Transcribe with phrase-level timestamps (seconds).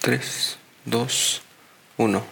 [0.00, 1.42] 3, 2,
[1.96, 2.24] 1.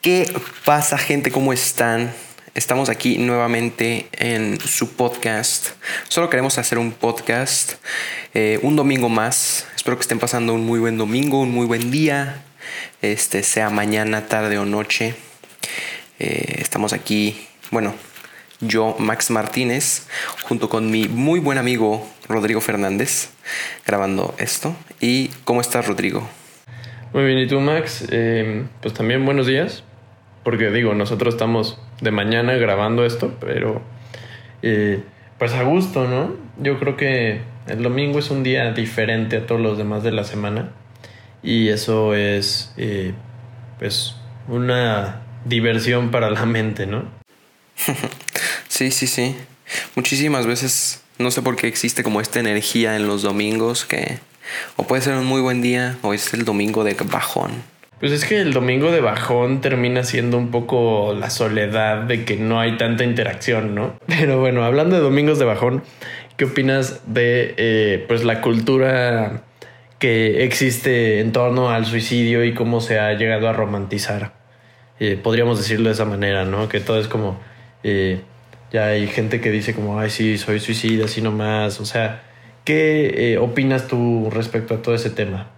[0.00, 0.32] ¿Qué
[0.64, 1.30] pasa gente?
[1.30, 2.12] ¿Cómo están?
[2.54, 5.70] Estamos aquí nuevamente en su podcast.
[6.08, 7.74] Solo queremos hacer un podcast
[8.34, 9.66] eh, un domingo más.
[9.74, 12.44] Espero que estén pasando un muy buen domingo, un muy buen día.
[13.00, 15.14] Este sea mañana, tarde o noche.
[16.18, 17.94] Eh, estamos aquí, bueno,
[18.60, 20.06] yo, Max Martínez,
[20.42, 23.30] junto con mi muy buen amigo Rodrigo Fernández,
[23.86, 24.74] grabando esto.
[25.00, 26.28] ¿Y cómo estás, Rodrigo?
[27.12, 28.06] Muy bien, ¿y tú, Max?
[28.10, 29.84] Eh, pues también buenos días,
[30.44, 33.80] porque digo, nosotros estamos de mañana grabando esto, pero
[34.62, 35.02] eh,
[35.38, 36.34] pues a gusto, ¿no?
[36.60, 40.24] Yo creo que el domingo es un día diferente a todos los demás de la
[40.24, 40.70] semana
[41.42, 43.12] y eso es eh,
[43.78, 44.16] pues
[44.48, 47.04] una diversión para la mente, ¿no?
[48.78, 49.34] Sí, sí, sí.
[49.96, 54.20] Muchísimas veces, no sé por qué existe como esta energía en los domingos que
[54.76, 57.50] o puede ser un muy buen día o es el domingo de bajón.
[57.98, 62.36] Pues es que el domingo de bajón termina siendo un poco la soledad de que
[62.36, 63.98] no hay tanta interacción, ¿no?
[64.06, 65.82] Pero bueno, hablando de domingos de bajón,
[66.36, 69.42] ¿qué opinas de eh, pues la cultura
[69.98, 74.34] que existe en torno al suicidio y cómo se ha llegado a romantizar?
[75.00, 76.68] Eh, podríamos decirlo de esa manera, ¿no?
[76.68, 77.40] Que todo es como
[77.82, 78.20] eh,
[78.72, 81.80] ya hay gente que dice como, ay, sí, soy suicida, así nomás.
[81.80, 82.22] O sea,
[82.64, 85.48] ¿qué eh, opinas tú respecto a todo ese tema?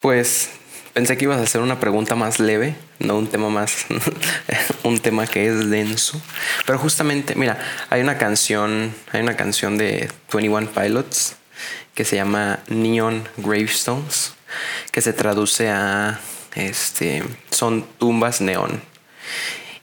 [0.00, 0.50] Pues
[0.92, 3.86] pensé que ibas a hacer una pregunta más leve, no un tema más,
[4.82, 6.20] un tema que es denso.
[6.64, 7.58] Pero justamente, mira,
[7.90, 11.36] hay una canción, hay una canción de 21 Pilots
[11.94, 14.34] que se llama Neon Gravestones,
[14.90, 16.20] que se traduce a,
[16.54, 18.82] este, son tumbas neón.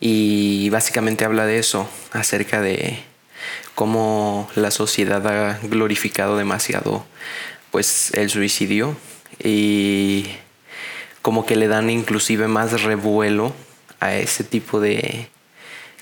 [0.05, 2.99] Y básicamente habla de eso, acerca de
[3.73, 7.05] cómo la sociedad ha glorificado demasiado
[7.71, 8.97] pues el suicidio
[9.41, 10.25] y
[11.21, 13.53] como que le dan inclusive más revuelo
[14.01, 15.29] a ese tipo de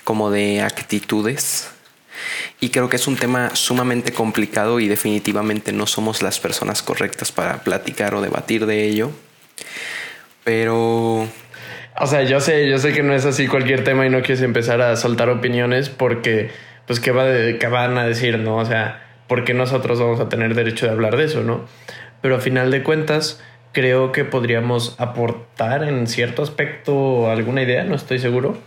[0.03, 1.67] como de actitudes.
[2.59, 7.31] Y creo que es un tema sumamente complicado y definitivamente no somos las personas correctas
[7.31, 9.11] para platicar o debatir de ello.
[10.43, 11.29] Pero
[11.99, 14.41] o sea, yo sé, yo sé que no es así cualquier tema y no quieres
[14.41, 16.49] empezar a soltar opiniones porque,
[16.87, 18.57] pues, ¿qué, va de, qué van a decir, no?
[18.57, 21.65] O sea, ¿por qué nosotros vamos a tener derecho de hablar de eso, no?
[22.21, 27.95] Pero a final de cuentas, creo que podríamos aportar en cierto aspecto alguna idea, no
[27.95, 28.57] estoy seguro.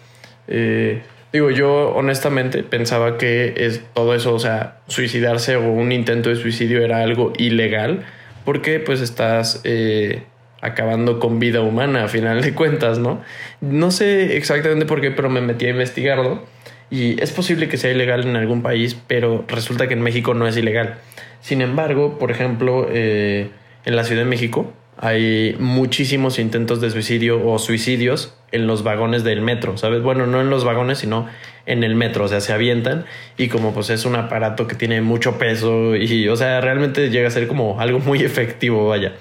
[0.48, 1.02] Eh,
[1.32, 6.36] digo, yo honestamente pensaba que es todo eso, o sea, suicidarse o un intento de
[6.36, 8.04] suicidio era algo ilegal
[8.44, 9.60] porque pues estás...
[9.64, 10.22] Eh,
[10.64, 13.22] acabando con vida humana a final de cuentas, ¿no?
[13.60, 16.42] No sé exactamente por qué, pero me metí a investigarlo
[16.90, 20.46] y es posible que sea ilegal en algún país, pero resulta que en México no
[20.46, 20.96] es ilegal.
[21.40, 23.50] Sin embargo, por ejemplo, eh,
[23.84, 29.24] en la Ciudad de México hay muchísimos intentos de suicidio o suicidios en los vagones
[29.24, 30.02] del metro, ¿sabes?
[30.02, 31.26] Bueno, no en los vagones, sino
[31.66, 33.04] en el metro, o sea, se avientan
[33.36, 37.28] y como pues es un aparato que tiene mucho peso y, o sea, realmente llega
[37.28, 39.14] a ser como algo muy efectivo, vaya.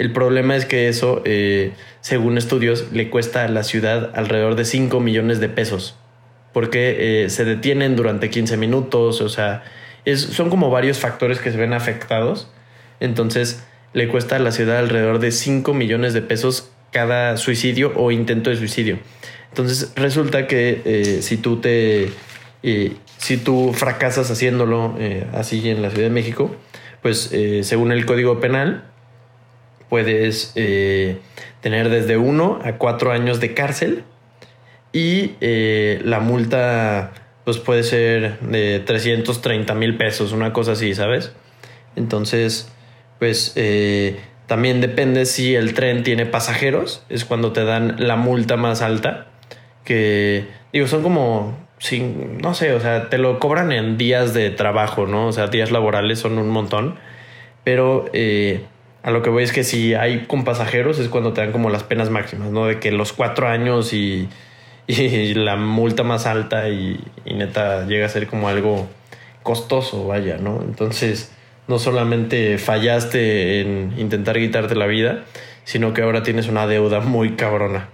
[0.00, 4.64] El problema es que eso, eh, según estudios, le cuesta a la ciudad alrededor de
[4.64, 5.94] 5 millones de pesos.
[6.54, 9.62] Porque eh, se detienen durante 15 minutos, o sea,
[10.14, 12.50] son como varios factores que se ven afectados.
[12.98, 13.62] Entonces,
[13.92, 18.48] le cuesta a la ciudad alrededor de 5 millones de pesos cada suicidio o intento
[18.48, 18.98] de suicidio.
[19.50, 22.10] Entonces, resulta que eh, si tú te.
[22.62, 24.94] si tú fracasas haciéndolo
[25.34, 26.56] así en la Ciudad de México,
[27.02, 27.30] pues
[27.62, 28.89] según el Código Penal,
[29.90, 31.18] puedes eh,
[31.60, 34.04] tener desde uno a cuatro años de cárcel
[34.92, 37.12] y eh, la multa
[37.44, 41.32] pues puede ser de 330 mil pesos, una cosa así, ¿sabes?
[41.96, 42.70] Entonces,
[43.18, 48.56] pues eh, también depende si el tren tiene pasajeros, es cuando te dan la multa
[48.56, 49.26] más alta,
[49.84, 54.50] que digo, son como, sin, no sé, o sea, te lo cobran en días de
[54.50, 55.26] trabajo, ¿no?
[55.26, 56.96] O sea, días laborales son un montón,
[57.64, 58.04] pero
[59.02, 61.70] a lo que voy es que si hay con pasajeros es cuando te dan como
[61.70, 62.66] las penas máximas, ¿no?
[62.66, 64.28] De que los cuatro años y,
[65.34, 68.88] la multa más alta y, neta llega a ser como algo
[69.42, 70.60] costoso, vaya, ¿no?
[70.62, 71.32] Entonces,
[71.66, 75.24] no solamente fallaste en intentar quitarte la vida,
[75.64, 77.88] sino que ahora tienes una deuda muy cabrona.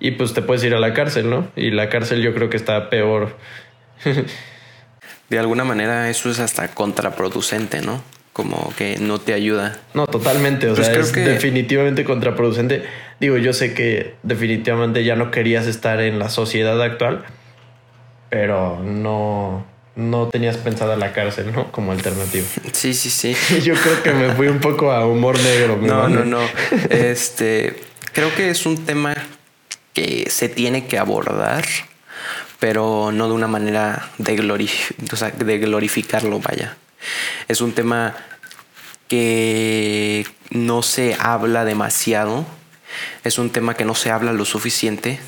[0.00, 1.48] Y pues te puedes ir a la cárcel, ¿no?
[1.56, 3.36] Y la cárcel yo creo que está peor.
[5.28, 8.02] de alguna manera eso es hasta contraproducente, ¿no?
[8.38, 9.80] Como que no te ayuda.
[9.94, 10.70] No, totalmente.
[10.70, 12.84] O pues sea, es definitivamente contraproducente.
[13.18, 17.24] Digo, yo sé que definitivamente ya no querías estar en la sociedad actual,
[18.30, 21.72] pero no, no tenías pensada la cárcel, ¿no?
[21.72, 22.46] Como alternativa.
[22.70, 23.34] Sí, sí, sí.
[23.64, 25.76] Yo creo que me fui un poco a humor negro.
[25.82, 26.38] No, no, no.
[26.90, 27.74] Este,
[28.12, 29.16] creo que es un tema
[29.94, 31.64] que se tiene que abordar,
[32.60, 36.76] pero no de una manera de, de glorificarlo, vaya.
[37.48, 38.16] Es un tema
[39.08, 42.46] que no se habla demasiado
[43.24, 45.18] es un tema que no se habla lo suficiente.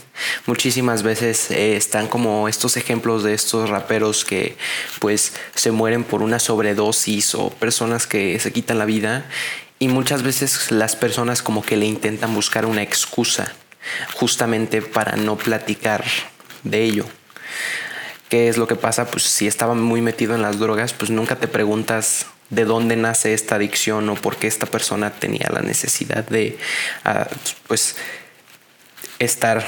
[0.46, 4.56] Muchísimas veces eh, están como estos ejemplos de estos raperos que
[5.00, 9.26] pues se mueren por una sobredosis o personas que se quitan la vida
[9.78, 13.52] y muchas veces las personas como que le intentan buscar una excusa
[14.14, 16.04] justamente para no platicar
[16.64, 17.06] de ello.
[18.30, 19.10] ¿Qué es lo que pasa?
[19.10, 23.34] Pues si estaba muy metido en las drogas, pues nunca te preguntas de dónde nace
[23.34, 26.56] esta adicción o por qué esta persona tenía la necesidad de
[27.04, 27.28] ah,
[27.66, 27.96] pues
[29.18, 29.64] estar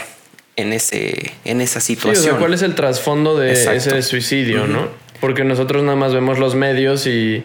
[0.56, 2.38] en ese en esa situación.
[2.38, 4.88] ¿cuál es el trasfondo de ese suicidio, no?
[5.20, 7.44] Porque nosotros nada más vemos los medios y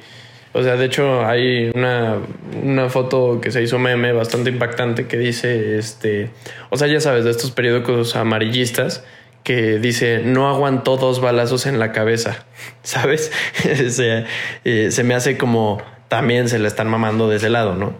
[0.53, 2.17] o sea, de hecho hay una,
[2.63, 6.29] una foto que se hizo meme bastante impactante que dice este,
[6.69, 9.03] o sea, ya sabes, de estos periódicos amarillistas
[9.47, 12.43] que dice no aguantó dos balazos en la cabeza,
[12.83, 13.31] ¿sabes?
[14.65, 17.93] Eh, se, me hace como también se le están mamando de ese lado, ¿no?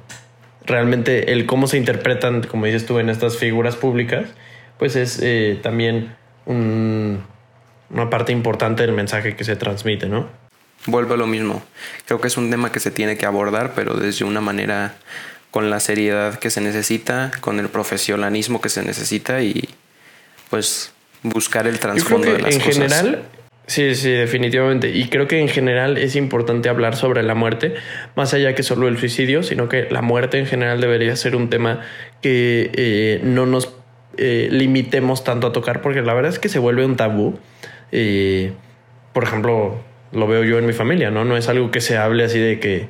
[0.66, 4.28] Realmente el cómo se interpretan, como dices tú, en estas figuras públicas,
[4.78, 10.28] pues es eh, también una parte importante del mensaje que se transmite, ¿no?
[10.86, 11.64] Vuelvo a lo mismo.
[12.08, 14.96] Creo que es un tema que se tiene que abordar, pero desde una manera
[15.52, 19.70] con la seriedad que se necesita, con el profesionalismo que se necesita y
[20.50, 20.92] pues
[21.24, 23.24] buscar el trasfondo de las en general,
[23.66, 24.90] sí, sí, definitivamente.
[24.90, 27.76] Y creo que en general es importante hablar sobre la muerte,
[28.16, 31.50] más allá que solo el suicidio, sino que la muerte en general debería ser un
[31.50, 31.82] tema
[32.22, 33.74] que eh, no nos
[34.18, 37.38] eh, limitemos tanto a tocar, porque la verdad es que se vuelve un tabú.
[37.92, 38.52] Eh,
[39.14, 39.78] por ejemplo,
[40.12, 41.26] lo veo yo en mi familia, ¿no?
[41.26, 42.90] No es algo que se hable así de que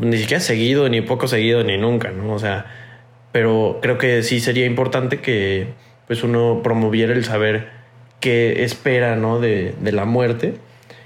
[0.00, 2.32] ni siquiera seguido, ni poco seguido, ni nunca, ¿no?
[2.32, 2.66] O sea,
[3.32, 5.68] pero creo que sí sería importante que
[6.06, 7.68] pues uno promoviera el saber
[8.20, 9.40] qué espera ¿no?
[9.40, 10.54] de, la muerte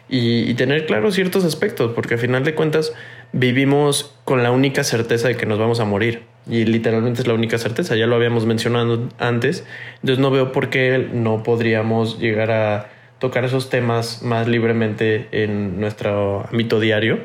[0.08, 2.92] y, tener claros ciertos aspectos, porque al final de cuentas
[3.32, 6.22] vivimos con la única certeza de que nos vamos a morir.
[6.48, 9.64] Y literalmente es la única certeza, ya lo habíamos mencionado antes,
[9.96, 15.78] entonces no veo por qué no podríamos llegar a tocar esos temas más libremente en
[15.78, 17.20] nuestro ámbito diario.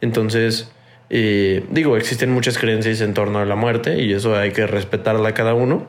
[0.00, 0.70] Entonces,
[1.14, 5.28] eh, digo, existen muchas creencias en torno a la muerte y eso hay que respetarla
[5.28, 5.86] a cada uno.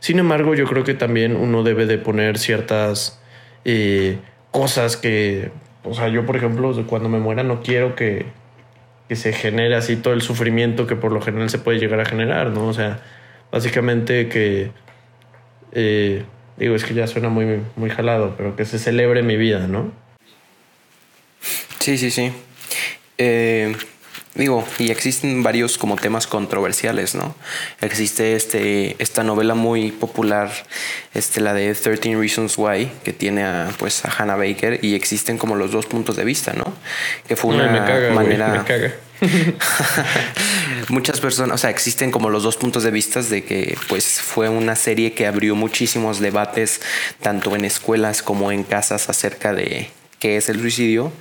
[0.00, 3.18] Sin embargo, yo creo que también uno debe de poner ciertas
[3.64, 4.18] eh,
[4.50, 5.50] cosas que,
[5.82, 8.26] o sea, yo por ejemplo, cuando me muera no quiero que,
[9.08, 12.04] que se genere así todo el sufrimiento que por lo general se puede llegar a
[12.04, 12.68] generar, ¿no?
[12.68, 13.00] O sea,
[13.50, 14.72] básicamente que,
[15.72, 16.22] eh,
[16.58, 19.90] digo, es que ya suena muy, muy jalado, pero que se celebre mi vida, ¿no?
[21.78, 22.30] Sí, sí, sí.
[23.16, 23.74] Eh,
[24.36, 27.34] Digo, y existen varios como temas controversiales, ¿no?
[27.80, 30.50] Existe este, esta novela muy popular,
[31.14, 35.38] este, la de 13 Reasons Why, que tiene a, pues, a Hannah Baker, y existen
[35.38, 36.72] como los dos puntos de vista, ¿no?
[37.26, 37.66] Que fue una
[38.12, 38.50] manera...
[38.50, 38.94] me caga.
[40.88, 44.48] Muchas personas, o sea, existen como los dos puntos de vista de que pues fue
[44.48, 46.80] una serie que abrió muchísimos debates
[47.20, 51.12] tanto en escuelas como en casas acerca de qué es el suicidio,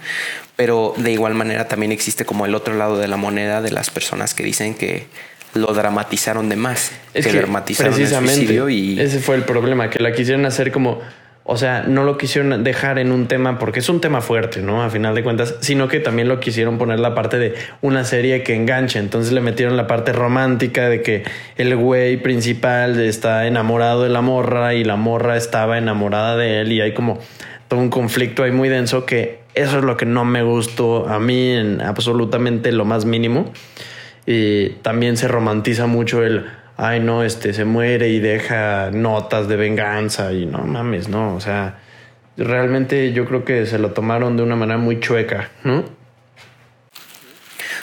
[0.56, 3.89] pero de igual manera también existe como el otro lado de la moneda de las
[3.89, 5.07] personas que dicen que
[5.53, 10.11] lo dramatizaron de más, es que, dramatizaron precisamente y ese fue el problema, que la
[10.11, 11.02] quisieron hacer como
[11.47, 14.81] o sea, no lo quisieron dejar en un tema porque es un tema fuerte, ¿no?
[14.81, 18.42] A final de cuentas, sino que también lo quisieron poner la parte de una serie
[18.42, 18.97] que enganche.
[18.97, 21.23] Entonces le metieron la parte romántica de que
[21.56, 26.71] el güey principal está enamorado de la morra y la morra estaba enamorada de él
[26.71, 27.19] y hay como
[27.68, 31.19] todo un conflicto ahí muy denso que eso es lo que no me gustó a
[31.19, 33.52] mí en absolutamente lo más mínimo.
[34.26, 36.45] Y también se romantiza mucho el,
[36.78, 41.40] ay no, este se muere y deja notas de venganza y no mames, no, o
[41.40, 41.80] sea,
[42.38, 45.86] realmente yo creo que se lo tomaron de una manera muy chueca, ¿no?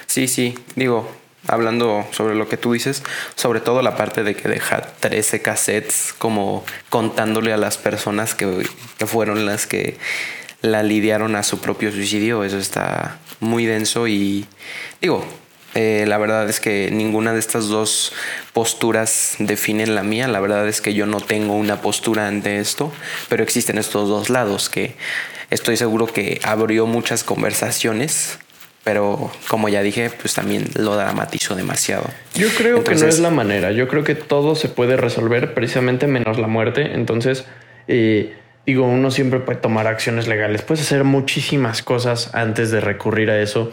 [0.07, 1.11] Sí, sí, digo,
[1.49, 3.03] hablando sobre lo que tú dices,
[3.35, 8.67] sobre todo la parte de que deja 13 cassettes como contándole a las personas que,
[8.99, 9.97] que fueron las que
[10.63, 12.45] la lidiaron a su propio suicidio.
[12.45, 14.47] Eso está muy denso y
[15.01, 15.27] digo,
[15.75, 18.13] eh, la verdad es que ninguna de estas dos
[18.53, 20.29] posturas definen la mía.
[20.29, 22.93] La verdad es que yo no tengo una postura ante esto,
[23.29, 24.95] pero existen estos dos lados que
[25.51, 28.39] estoy seguro que abrió muchas conversaciones.
[28.85, 32.05] Pero como ya dije, pues también lo dramatizó demasiado.
[32.35, 33.71] Yo creo que no es la manera.
[33.71, 36.95] Yo creo que todo se puede resolver precisamente menos la muerte.
[36.95, 37.47] Entonces,
[37.87, 38.35] eh,
[38.67, 43.41] digo, uno siempre puede tomar acciones legales, puedes hacer muchísimas cosas antes de recurrir a
[43.41, 43.71] eso.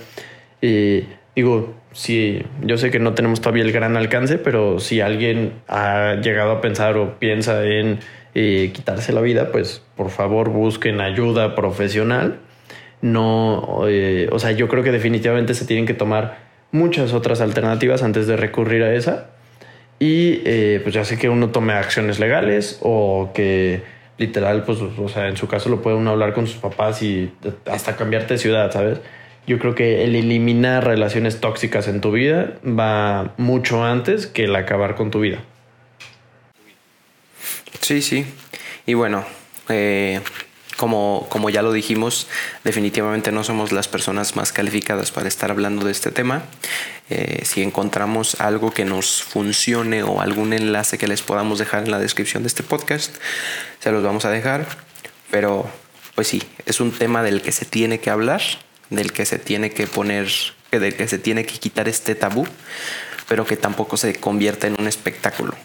[0.61, 5.53] Y digo, si yo sé que no tenemos todavía el gran alcance, pero si alguien
[5.67, 7.99] ha llegado a pensar o piensa en
[8.35, 12.39] eh, quitarse la vida, pues por favor busquen ayuda profesional.
[13.01, 16.39] No, eh, o sea, yo creo que definitivamente se tienen que tomar
[16.71, 19.29] muchas otras alternativas antes de recurrir a esa.
[19.99, 23.81] Y eh, pues ya sé que uno tome acciones legales o que
[24.17, 27.31] literal, pues, o sea, en su caso lo puede uno hablar con sus papás y
[27.65, 28.99] hasta cambiarte de ciudad, ¿sabes?
[29.47, 34.55] Yo creo que el eliminar relaciones tóxicas en tu vida va mucho antes que el
[34.55, 35.39] acabar con tu vida.
[37.79, 38.25] Sí, sí.
[38.85, 39.25] Y bueno,
[39.69, 40.19] eh,
[40.79, 42.27] como, como ya lo dijimos,
[42.63, 46.43] definitivamente no somos las personas más calificadas para estar hablando de este tema.
[47.09, 51.91] Eh, si encontramos algo que nos funcione o algún enlace que les podamos dejar en
[51.91, 53.13] la descripción de este podcast,
[53.81, 54.67] se los vamos a dejar.
[55.29, 55.69] Pero,
[56.15, 58.41] pues sí, es un tema del que se tiene que hablar,
[58.89, 60.29] del que se tiene que poner,
[60.71, 62.47] del que se tiene que quitar este tabú,
[63.27, 65.55] pero que tampoco se convierta en un espectáculo.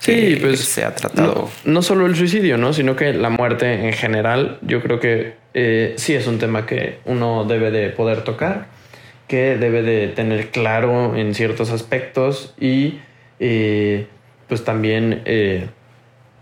[0.00, 1.50] Sí, pues se ha tratado.
[1.64, 2.72] No, solo el suicidio, ¿no?
[2.72, 6.98] Sino que la muerte en general, yo creo que eh, sí es un tema que
[7.04, 8.66] uno debe de poder tocar,
[9.28, 13.00] que debe de tener claro en ciertos aspectos y
[13.40, 14.06] eh,
[14.48, 15.68] pues también, eh,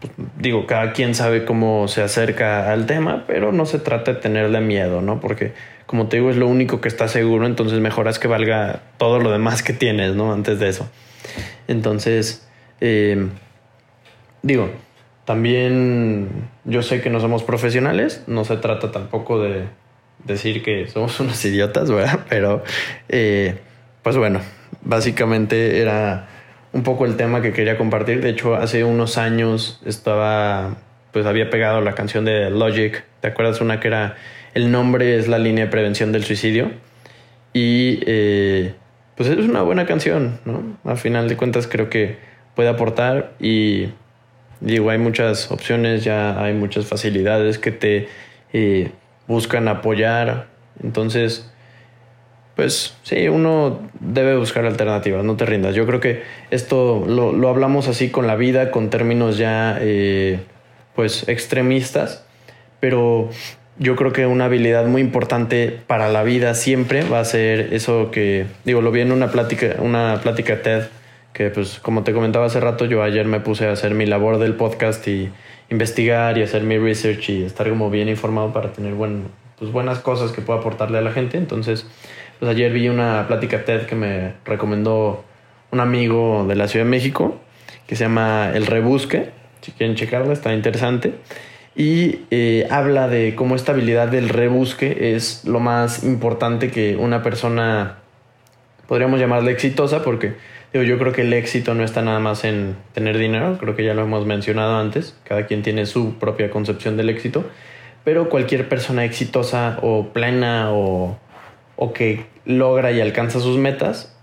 [0.00, 4.20] pues, digo, cada quien sabe cómo se acerca al tema, pero no se trata de
[4.20, 5.20] tenerle miedo, ¿no?
[5.20, 5.52] Porque
[5.92, 9.18] como te digo, es lo único que está seguro, entonces mejor es que valga todo
[9.18, 10.32] lo demás que tienes, ¿no?
[10.32, 10.88] Antes de eso.
[11.68, 12.48] Entonces,
[12.84, 13.28] eh,
[14.42, 14.70] digo,
[15.24, 19.66] también yo sé que no somos profesionales, no se trata tampoco de
[20.24, 22.26] decir que somos unos idiotas, ¿verdad?
[22.28, 22.64] Pero,
[23.08, 23.58] eh,
[24.02, 24.40] pues bueno,
[24.82, 26.28] básicamente era
[26.72, 28.20] un poco el tema que quería compartir.
[28.20, 30.78] De hecho, hace unos años estaba,
[31.12, 33.04] pues había pegado la canción de Logic.
[33.20, 34.16] ¿Te acuerdas una que era,
[34.54, 36.72] el nombre es la línea de prevención del suicidio?
[37.52, 38.74] Y, eh,
[39.16, 40.78] pues es una buena canción, ¿no?
[40.84, 43.88] Al final de cuentas creo que puede aportar y
[44.60, 48.08] digo, hay muchas opciones, ya hay muchas facilidades que te
[48.52, 48.90] eh,
[49.26, 50.46] buscan apoyar.
[50.82, 51.50] Entonces,
[52.56, 55.74] pues sí, uno debe buscar alternativas, no te rindas.
[55.74, 60.40] Yo creo que esto lo, lo hablamos así con la vida, con términos ya eh,
[60.94, 62.24] pues extremistas,
[62.80, 63.30] pero
[63.78, 68.10] yo creo que una habilidad muy importante para la vida siempre va a ser eso
[68.10, 70.84] que, digo, lo vi en una plática, una plática TED
[71.32, 74.38] que pues como te comentaba hace rato, yo ayer me puse a hacer mi labor
[74.38, 75.30] del podcast y
[75.70, 79.24] investigar y hacer mi research y estar como bien informado para tener buen,
[79.58, 81.38] pues buenas cosas que pueda aportarle a la gente.
[81.38, 81.86] Entonces,
[82.38, 85.24] pues ayer vi una plática TED que me recomendó
[85.70, 87.38] un amigo de la Ciudad de México
[87.86, 89.30] que se llama El Rebusque.
[89.62, 91.14] Si quieren checarla, está interesante.
[91.74, 97.22] Y eh, habla de cómo esta habilidad del rebusque es lo más importante que una
[97.22, 97.98] persona
[98.86, 100.34] podríamos llamarle exitosa porque
[100.80, 103.92] yo creo que el éxito no está nada más en tener dinero, creo que ya
[103.92, 107.44] lo hemos mencionado antes, cada quien tiene su propia concepción del éxito,
[108.04, 111.18] pero cualquier persona exitosa o plena o,
[111.94, 114.16] que logra y alcanza sus metas,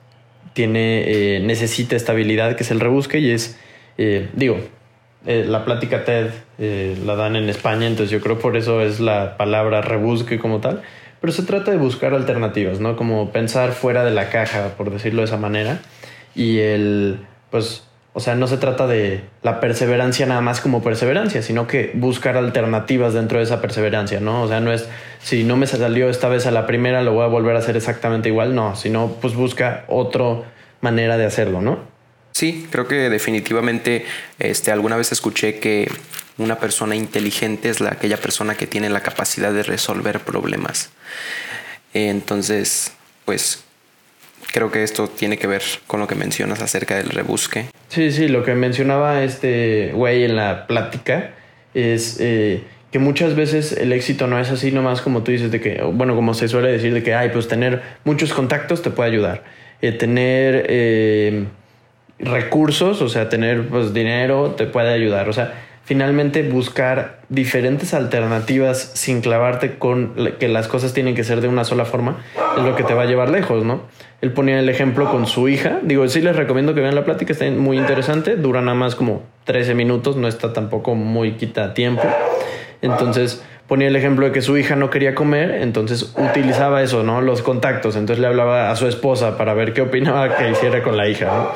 [0.54, 3.60] tiene, eh, necesita estabilidad, que es el rebusque y es,
[3.98, 4.58] eh, digo,
[5.28, 6.32] eh, la plática TED
[7.06, 10.82] la dan en España, entonces yo creo por eso es la palabra rebusque como tal,
[11.22, 12.96] pero se trata de buscar alternativas, ¿no?
[12.96, 15.80] Como pensar fuera de la caja, por decirlo de esa manera
[16.36, 17.84] y el, pues,
[18.14, 22.38] o sea, no se trata de la perseverancia nada más como perseverancia, sino que buscar
[22.38, 24.44] alternativas dentro de esa perseverancia, ¿no?
[24.44, 24.88] O sea, no es,
[25.22, 27.78] si no me salió esta vez a la primera, lo voy a volver a hacer
[27.78, 30.44] exactamente igual, no, sino pues busca otra
[30.82, 31.80] manera de hacerlo, ¿no?
[32.32, 34.06] Sí, creo que definitivamente
[34.40, 35.92] este, alguna vez escuché que
[36.38, 40.90] una persona inteligente es la, aquella persona que tiene la capacidad de resolver problemas.
[41.94, 42.94] Entonces,
[43.26, 43.64] pues
[44.52, 47.66] creo que esto tiene que ver con lo que mencionas acerca del rebusque.
[47.90, 51.32] Sí, sí, lo que mencionaba este güey en la plática
[51.74, 55.62] es eh, que muchas veces el éxito no es así nomás como tú dices, de
[55.62, 59.12] que, bueno, como se suele decir, de que, ay, pues tener muchos contactos te puede
[59.12, 59.44] ayudar.
[59.82, 61.46] Eh, tener eh,
[62.20, 65.30] recursos, o sea, tener pues dinero te puede ayudar.
[65.30, 65.54] O sea,
[65.86, 71.64] finalmente buscar diferentes alternativas sin clavarte con que las cosas tienen que ser de una
[71.64, 72.18] sola forma
[72.58, 73.82] es lo que te va a llevar lejos, ¿no?
[74.22, 75.80] Él ponía el ejemplo con su hija.
[75.82, 78.36] Digo, sí les recomiendo que vean la plática, está muy interesante.
[78.36, 82.04] Dura nada más como 13 minutos, no está tampoco muy quita tiempo.
[82.82, 87.22] Entonces ponía el ejemplo de que su hija no quería comer, entonces utilizaba eso, ¿no?
[87.22, 87.96] Los contactos.
[87.96, 91.26] Entonces le hablaba a su esposa para ver qué opinaba que hiciera con la hija,
[91.26, 91.52] ¿no?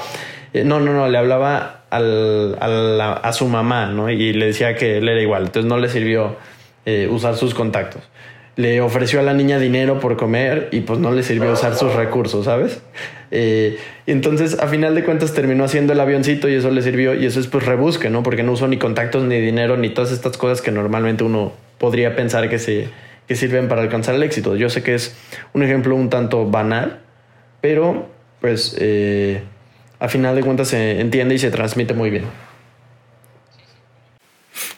[0.54, 4.10] Eh, no, no, no, le hablaba a su mamá, ¿no?
[4.10, 6.38] Y le decía que él era igual, entonces no le sirvió
[6.86, 8.04] eh, usar sus contactos.
[8.56, 11.94] Le ofreció a la niña dinero por comer y pues no le sirvió usar sus
[11.94, 12.82] recursos, ¿sabes?
[13.32, 17.26] Eh, entonces, a final de cuentas, terminó haciendo el avioncito y eso le sirvió y
[17.26, 18.22] eso es pues rebusque, ¿no?
[18.22, 22.16] Porque no usó ni contactos, ni dinero, ni todas estas cosas que normalmente uno podría
[22.16, 22.90] pensar que, se,
[23.28, 24.56] que sirven para alcanzar el éxito.
[24.56, 25.16] Yo sé que es
[25.54, 27.02] un ejemplo un tanto banal,
[27.60, 28.08] pero
[28.40, 29.42] pues eh,
[30.00, 32.26] a final de cuentas se entiende y se transmite muy bien.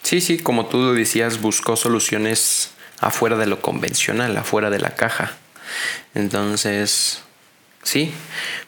[0.03, 5.33] Sí, sí, como tú decías, buscó soluciones afuera de lo convencional, afuera de la caja.
[6.13, 7.21] Entonces,
[7.83, 8.13] sí,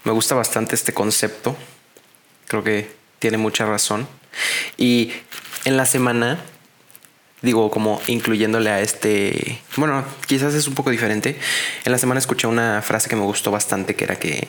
[0.04, 1.56] me gusta bastante este concepto.
[2.48, 4.08] Creo que tiene mucha razón.
[4.78, 5.12] Y
[5.66, 6.40] en la semana,
[7.42, 11.40] digo, como incluyéndole a este, bueno, quizás es un poco diferente.
[11.84, 14.48] En la semana escuché una frase que me gustó bastante, que era que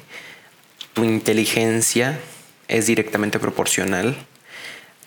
[0.92, 2.18] tu inteligencia
[2.68, 4.16] es directamente proporcional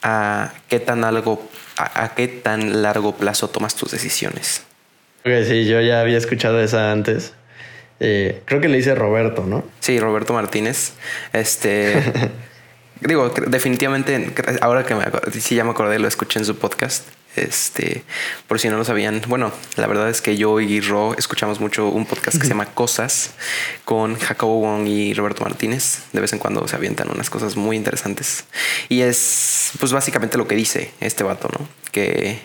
[0.03, 1.47] a qué tan algo
[1.83, 4.63] a, qué tan largo plazo tomas tus decisiones.
[5.23, 7.33] sí, yo ya había escuchado esa antes.
[7.99, 9.63] Eh, creo que le dice Roberto, ¿no?
[9.79, 10.93] Sí, Roberto Martínez.
[11.33, 12.01] Este.
[13.01, 15.05] digo, definitivamente, ahora que me
[15.39, 17.07] sí ya me acordé, lo escuché en su podcast.
[17.35, 18.03] Este,
[18.47, 21.87] por si no lo sabían, bueno, la verdad es que yo y Ro escuchamos mucho
[21.87, 23.31] un podcast que se llama Cosas
[23.85, 25.99] con Jacobo Wong y Roberto Martínez.
[26.11, 28.45] De vez en cuando se avientan unas cosas muy interesantes.
[28.89, 31.67] Y es, pues básicamente lo que dice este vato, ¿no?
[31.91, 32.39] Que,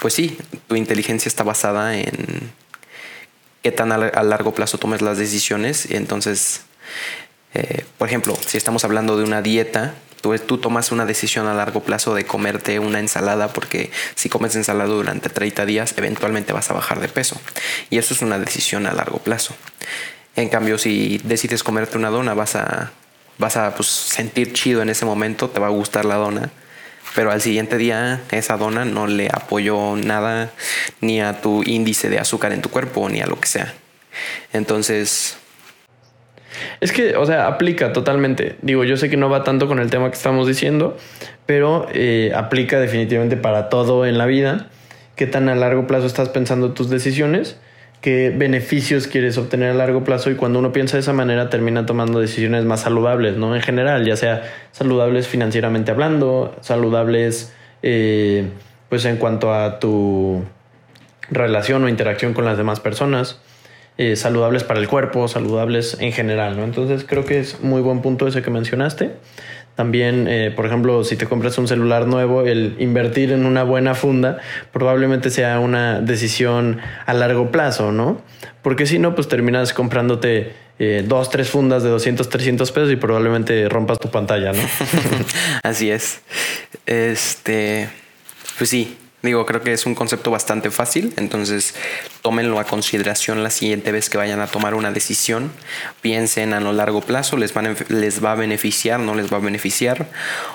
[0.00, 2.52] pues sí, tu inteligencia está basada en
[3.62, 5.90] qué tan a largo plazo tomes las decisiones.
[5.90, 6.60] Y entonces,
[7.54, 9.94] eh, por ejemplo, si estamos hablando de una dieta,
[10.46, 14.88] Tú, tomas una decisión a largo plazo de comerte una ensalada porque si comes ensalada
[14.88, 17.38] durante 30 días, eventualmente vas a bajar de peso.
[17.90, 19.54] Y eso es una decisión a largo plazo.
[20.34, 22.92] En cambio, si decides comerte una dona, vas a,
[23.36, 26.50] vas a pues, sentir chido en ese momento, te va a gustar la dona.
[27.14, 30.50] Pero al siguiente día esa dona no le apoyó nada
[31.02, 33.74] ni a tu índice de azúcar en tu cuerpo ni a lo que sea.
[34.54, 35.36] Entonces,
[36.80, 38.56] es que, o sea, aplica totalmente.
[38.62, 40.96] Digo, yo sé que no va tanto con el tema que estamos diciendo,
[41.46, 44.68] pero eh, aplica definitivamente para todo en la vida.
[45.16, 47.58] ¿Qué tan a largo plazo estás pensando tus decisiones?
[48.00, 50.30] ¿Qué beneficios quieres obtener a largo plazo?
[50.30, 53.56] Y cuando uno piensa de esa manera, termina tomando decisiones más saludables, ¿no?
[53.56, 58.48] En general, ya sea saludables financieramente hablando, saludables, eh,
[58.90, 60.44] pues en cuanto a tu
[61.30, 63.40] relación o interacción con las demás personas.
[63.96, 66.64] Eh, saludables para el cuerpo, saludables en general, ¿no?
[66.64, 69.12] Entonces creo que es muy buen punto ese que mencionaste.
[69.76, 73.94] También, eh, por ejemplo, si te compras un celular nuevo, el invertir en una buena
[73.94, 74.38] funda
[74.72, 78.20] probablemente sea una decisión a largo plazo, ¿no?
[78.62, 82.96] Porque si no, pues terminas comprándote eh, dos, tres fundas de 200, 300 pesos y
[82.96, 84.62] probablemente rompas tu pantalla, ¿no?
[85.62, 86.20] Así es.
[86.86, 87.88] Este,
[88.58, 91.74] pues sí, Digo, creo que es un concepto bastante fácil, entonces
[92.20, 95.50] tómenlo a consideración la siguiente vez que vayan a tomar una decisión.
[96.02, 97.54] Piensen a lo largo plazo, les,
[97.88, 100.10] les va a beneficiar, no les va a beneficiar,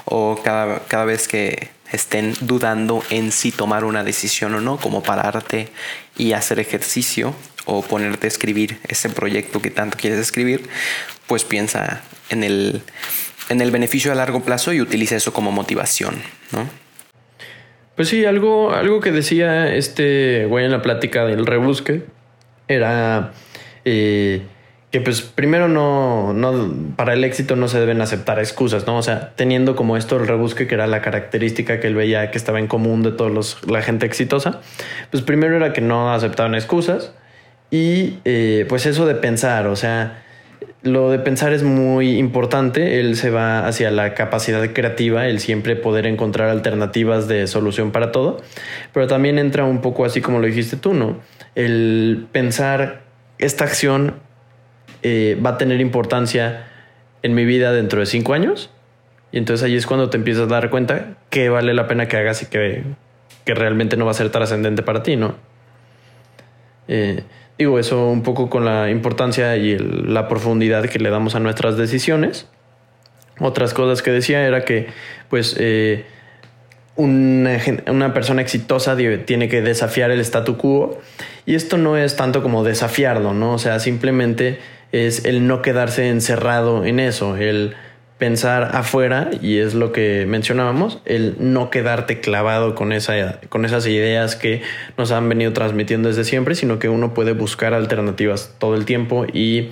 [0.05, 5.01] o cada, cada vez que estén dudando en si tomar una decisión o no, como
[5.01, 5.69] pararte
[6.15, 7.33] y hacer ejercicio
[7.65, 10.69] o ponerte a escribir ese proyecto que tanto quieres escribir,
[11.25, 12.83] pues piensa en el,
[13.49, 16.88] en el beneficio a largo plazo y utiliza eso como motivación, ¿no?
[17.99, 22.05] Pues sí, algo, algo que decía este güey en la plática del rebusque
[22.69, 23.33] era
[23.83, 24.43] eh,
[24.89, 28.95] que pues primero no, no, para el éxito no se deben aceptar excusas, ¿no?
[28.95, 32.37] O sea, teniendo como esto el rebusque, que era la característica que él veía que
[32.37, 33.31] estaba en común de toda
[33.67, 34.61] la gente exitosa,
[35.11, 37.11] pues primero era que no aceptaban excusas
[37.69, 40.23] y eh, pues eso de pensar, o sea,
[40.81, 42.99] lo de pensar es muy importante.
[42.99, 48.11] Él se va hacia la capacidad creativa, el siempre poder encontrar alternativas de solución para
[48.11, 48.41] todo.
[48.93, 51.19] Pero también entra un poco así como lo dijiste tú, ¿no?
[51.55, 53.01] El pensar
[53.37, 54.15] esta acción
[55.03, 56.67] eh, va a tener importancia
[57.23, 58.69] en mi vida dentro de cinco años.
[59.31, 62.17] Y entonces ahí es cuando te empiezas a dar cuenta que vale la pena que
[62.17, 62.83] hagas y que,
[63.45, 65.35] que realmente no va a ser trascendente para ti, ¿no?
[66.87, 67.23] Eh,
[67.59, 71.75] Digo, eso un poco con la importancia y la profundidad que le damos a nuestras
[71.75, 72.47] decisiones.
[73.37, 74.87] Otras cosas que decía era que,
[75.29, 76.05] pues, eh,
[76.95, 78.95] una, persona exitosa
[79.25, 81.01] tiene que desafiar el statu quo.
[81.45, 83.55] Y esto no es tanto como desafiarlo, ¿no?
[83.55, 84.59] O sea, simplemente
[84.93, 87.75] es el no quedarse encerrado en eso, el
[88.19, 93.87] pensar afuera, y es lo que mencionábamos, el no quedarte clavado con, esa, con esas
[93.87, 94.61] ideas que
[94.97, 99.25] nos han venido transmitiendo desde siempre, sino que uno puede buscar alternativas todo el tiempo
[99.33, 99.69] y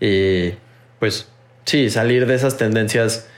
[0.00, 0.56] eh,
[0.98, 1.28] pues
[1.64, 3.28] sí, salir de esas tendencias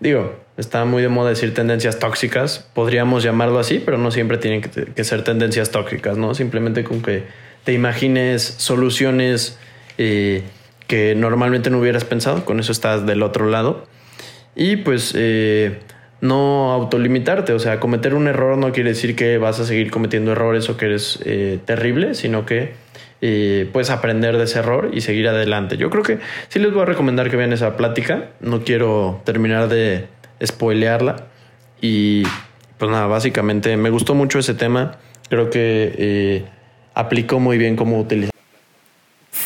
[0.00, 4.62] digo, está muy de moda decir tendencias tóxicas, podríamos llamarlo así, pero no siempre tienen
[4.62, 6.34] que, ser tendencias tóxicas, ¿no?
[6.34, 7.24] Simplemente con que
[7.64, 9.58] te imagines soluciones
[9.98, 10.42] eh,
[10.86, 13.86] que normalmente no hubieras pensado, con eso estás del otro lado.
[14.56, 15.78] Y pues eh,
[16.20, 20.32] no autolimitarte, o sea, cometer un error no quiere decir que vas a seguir cometiendo
[20.32, 22.72] errores o que eres eh, terrible, sino que
[23.20, 25.76] eh, puedes aprender de ese error y seguir adelante.
[25.76, 29.68] Yo creo que sí les voy a recomendar que vean esa plática, no quiero terminar
[29.68, 30.06] de
[30.44, 31.26] spoilearla
[31.80, 32.24] y
[32.78, 36.44] pues nada, básicamente me gustó mucho ese tema, creo que eh,
[36.94, 38.35] aplicó muy bien cómo utilizar.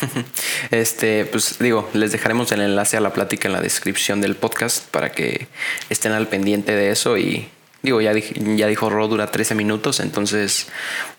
[0.71, 4.87] Este, pues digo, les dejaremos el enlace a la plática en la descripción del podcast
[4.89, 5.47] para que
[5.89, 7.49] estén al pendiente de eso y
[7.81, 10.67] digo, ya, ya dijo Ro, dura 13 minutos, entonces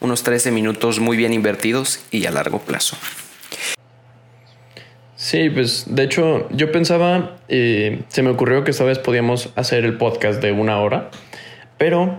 [0.01, 2.97] unos 13 minutos muy bien invertidos y a largo plazo.
[5.17, 9.85] Sí, pues de hecho yo pensaba, eh, se me ocurrió que esta vez podíamos hacer
[9.85, 11.11] el podcast de una hora,
[11.79, 12.19] pero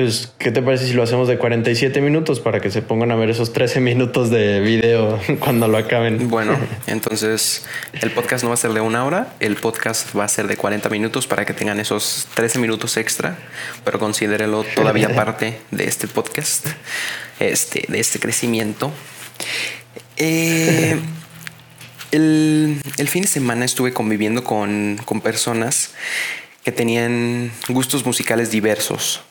[0.00, 3.16] pues, ¿qué te parece si lo hacemos de 47 minutos para que se pongan a
[3.16, 6.28] ver esos 13 minutos de video cuando lo acaben?
[6.28, 7.64] Bueno, entonces
[8.00, 10.56] el podcast no va a ser de una hora, el podcast va a ser de
[10.56, 13.38] 40 minutos para que tengan esos 13 minutos extra,
[13.84, 16.66] pero considérelo todavía parte de este podcast,
[17.38, 18.90] este, de este crecimiento.
[20.16, 20.98] Eh,
[22.10, 25.92] el, el, fin de semana estuve conviviendo con, con personas
[26.64, 29.22] que tenían gustos musicales diversos.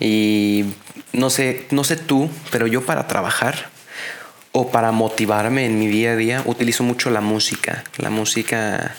[0.00, 0.64] Y
[1.12, 3.70] no sé, no sé tú, pero yo para trabajar
[4.52, 8.94] o para motivarme en mi día a día utilizo mucho la música, la música,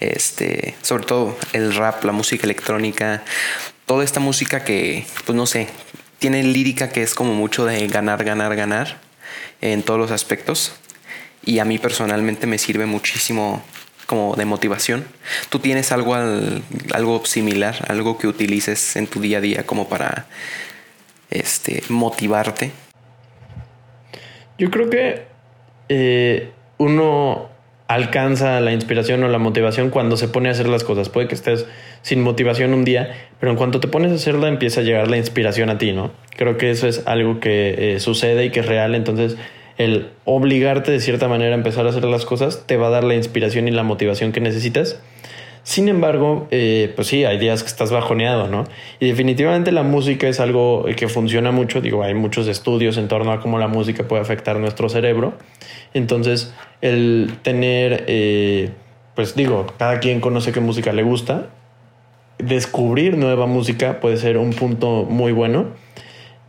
[0.00, 3.22] este, sobre todo el rap, la música electrónica,
[3.86, 5.68] toda esta música que, pues no sé,
[6.18, 8.98] tiene lírica que es como mucho de ganar, ganar, ganar
[9.60, 10.72] en todos los aspectos.
[11.44, 13.62] Y a mí personalmente me sirve muchísimo
[14.06, 15.04] como de motivación.
[15.48, 20.26] ¿Tú tienes algo, algo similar, algo que utilices en tu día a día como para
[21.30, 22.72] este, motivarte?
[24.58, 25.22] Yo creo que
[25.88, 27.48] eh, uno
[27.86, 31.08] alcanza la inspiración o la motivación cuando se pone a hacer las cosas.
[31.08, 31.66] Puede que estés
[32.02, 35.16] sin motivación un día, pero en cuanto te pones a hacerla empieza a llegar la
[35.16, 36.12] inspiración a ti, ¿no?
[36.36, 39.36] Creo que eso es algo que eh, sucede y que es real, entonces
[39.76, 43.04] el obligarte de cierta manera a empezar a hacer las cosas te va a dar
[43.04, 45.00] la inspiración y la motivación que necesitas.
[45.64, 48.64] Sin embargo, eh, pues sí, hay días que estás bajoneado, ¿no?
[49.00, 51.80] Y definitivamente la música es algo que funciona mucho.
[51.80, 55.32] Digo, hay muchos estudios en torno a cómo la música puede afectar nuestro cerebro.
[55.94, 58.72] Entonces, el tener, eh,
[59.14, 61.46] pues digo, cada quien conoce qué música le gusta.
[62.36, 65.68] Descubrir nueva música puede ser un punto muy bueno.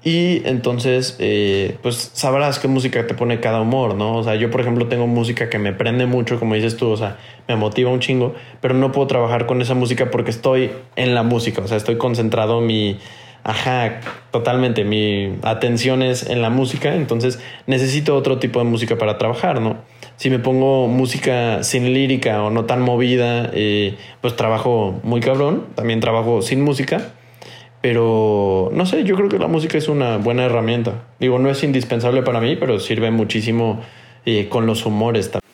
[0.08, 4.18] Y entonces, eh, pues sabrás qué música te pone cada humor, ¿no?
[4.18, 6.96] O sea, yo, por ejemplo, tengo música que me prende mucho, como dices tú, o
[6.96, 11.16] sea, me motiva un chingo, pero no puedo trabajar con esa música porque estoy en
[11.16, 13.00] la música, o sea, estoy concentrado, mi,
[13.44, 19.18] ajá, totalmente, mi atención es en la música, entonces necesito otro tipo de música para
[19.18, 19.78] trabajar, ¿no?
[20.18, 25.66] Si me pongo música sin lírica o no tan movida, eh, pues trabajo muy cabrón,
[25.74, 27.12] también trabajo sin música
[27.86, 31.04] pero no sé, yo creo que la música es una buena herramienta.
[31.20, 33.80] Digo, no es indispensable para mí, pero sirve muchísimo
[34.26, 35.54] eh, con los humores también.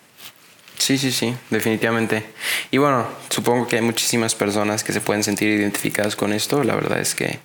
[0.78, 2.24] Sí, sí, sí, definitivamente.
[2.72, 6.64] Y bueno, supongo que hay muchísimas personas que se pueden sentir identificadas con esto.
[6.64, 7.40] La verdad es que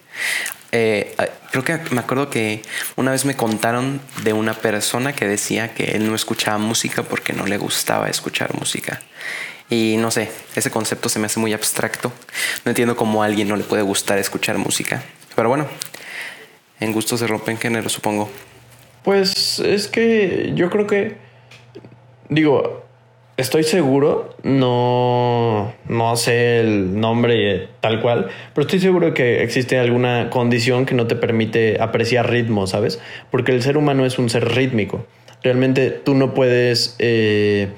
[0.70, 1.16] eh,
[1.50, 2.62] creo que me acuerdo que
[2.94, 7.32] una vez me contaron de una persona que decía que él no escuchaba música porque
[7.32, 9.02] no le gustaba escuchar música.
[9.68, 12.12] Y no sé, ese concepto se me hace muy abstracto.
[12.64, 15.02] No entiendo cómo a alguien no le puede gustar escuchar música.
[15.34, 15.66] Pero bueno,
[16.80, 18.28] en gusto se rompen género, supongo.
[19.02, 21.16] Pues es que yo creo que.
[22.28, 22.84] Digo,
[23.36, 30.30] estoy seguro, no, no sé el nombre tal cual, pero estoy seguro que existe alguna
[30.30, 33.00] condición que no te permite apreciar ritmo, ¿sabes?
[33.30, 35.06] Porque el ser humano es un ser rítmico.
[35.42, 36.96] Realmente tú no puedes.
[36.98, 37.68] Eh,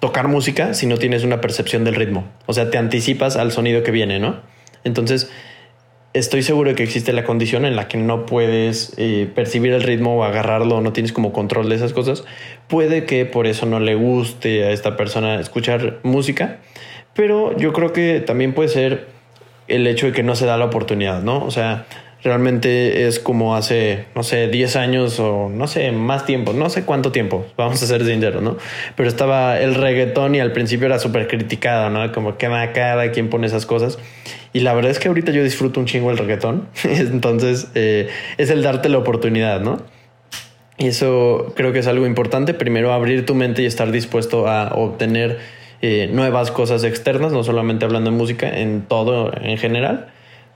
[0.00, 2.28] tocar música si no tienes una percepción del ritmo.
[2.46, 4.36] O sea, te anticipas al sonido que viene, ¿no?
[4.84, 5.30] Entonces,
[6.12, 9.82] estoy seguro de que existe la condición en la que no puedes eh, percibir el
[9.82, 12.24] ritmo o agarrarlo, no tienes como control de esas cosas.
[12.68, 16.58] Puede que por eso no le guste a esta persona escuchar música,
[17.14, 19.06] pero yo creo que también puede ser
[19.66, 21.44] el hecho de que no se da la oportunidad, ¿no?
[21.44, 21.86] O sea,
[22.22, 26.84] realmente es como hace, no sé, 10 años o no sé, más tiempo, no sé
[26.84, 28.56] cuánto tiempo, vamos a ser sinceros, ¿no?
[28.96, 32.10] Pero estaba el reggaetón y al principio era súper criticado, ¿no?
[32.12, 33.98] Como que cada quien pone esas cosas.
[34.52, 38.50] Y la verdad es que ahorita yo disfruto un chingo el reggaetón, entonces eh, es
[38.50, 39.82] el darte la oportunidad, ¿no?
[40.78, 44.74] Y eso creo que es algo importante, primero abrir tu mente y estar dispuesto a
[44.74, 45.38] obtener
[45.82, 50.08] eh, nuevas cosas externas, no solamente hablando de música, en todo en general,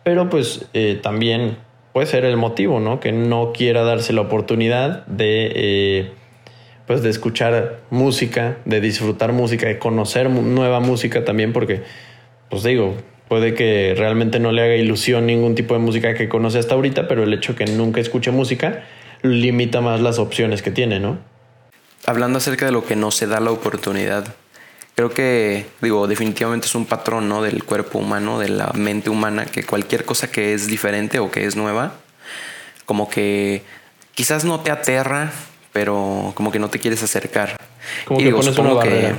[0.04, 1.56] pero pues eh, también
[1.92, 3.00] puede ser el motivo, ¿no?
[3.00, 6.12] Que no quiera darse la oportunidad de, eh,
[6.86, 11.82] pues de escuchar música, de disfrutar música, de conocer nueva música también, porque,
[12.48, 12.94] pues digo,
[13.28, 17.08] puede que realmente no le haga ilusión ningún tipo de música que conoce hasta ahorita,
[17.08, 18.84] pero el hecho que nunca escuche música
[19.22, 21.18] limita más las opciones que tiene, ¿no?
[22.04, 24.34] Hablando acerca de lo que no se da la oportunidad,
[24.94, 27.42] creo que, digo, definitivamente es un patrón, ¿no?
[27.42, 31.46] Del cuerpo humano, de la mente humana, que cualquier cosa que es diferente o que
[31.46, 31.94] es nueva,
[32.85, 33.62] como que
[34.14, 35.33] quizás no te aterra,
[35.72, 37.57] pero como que no te quieres acercar.
[38.05, 39.18] Como que pones una barrera.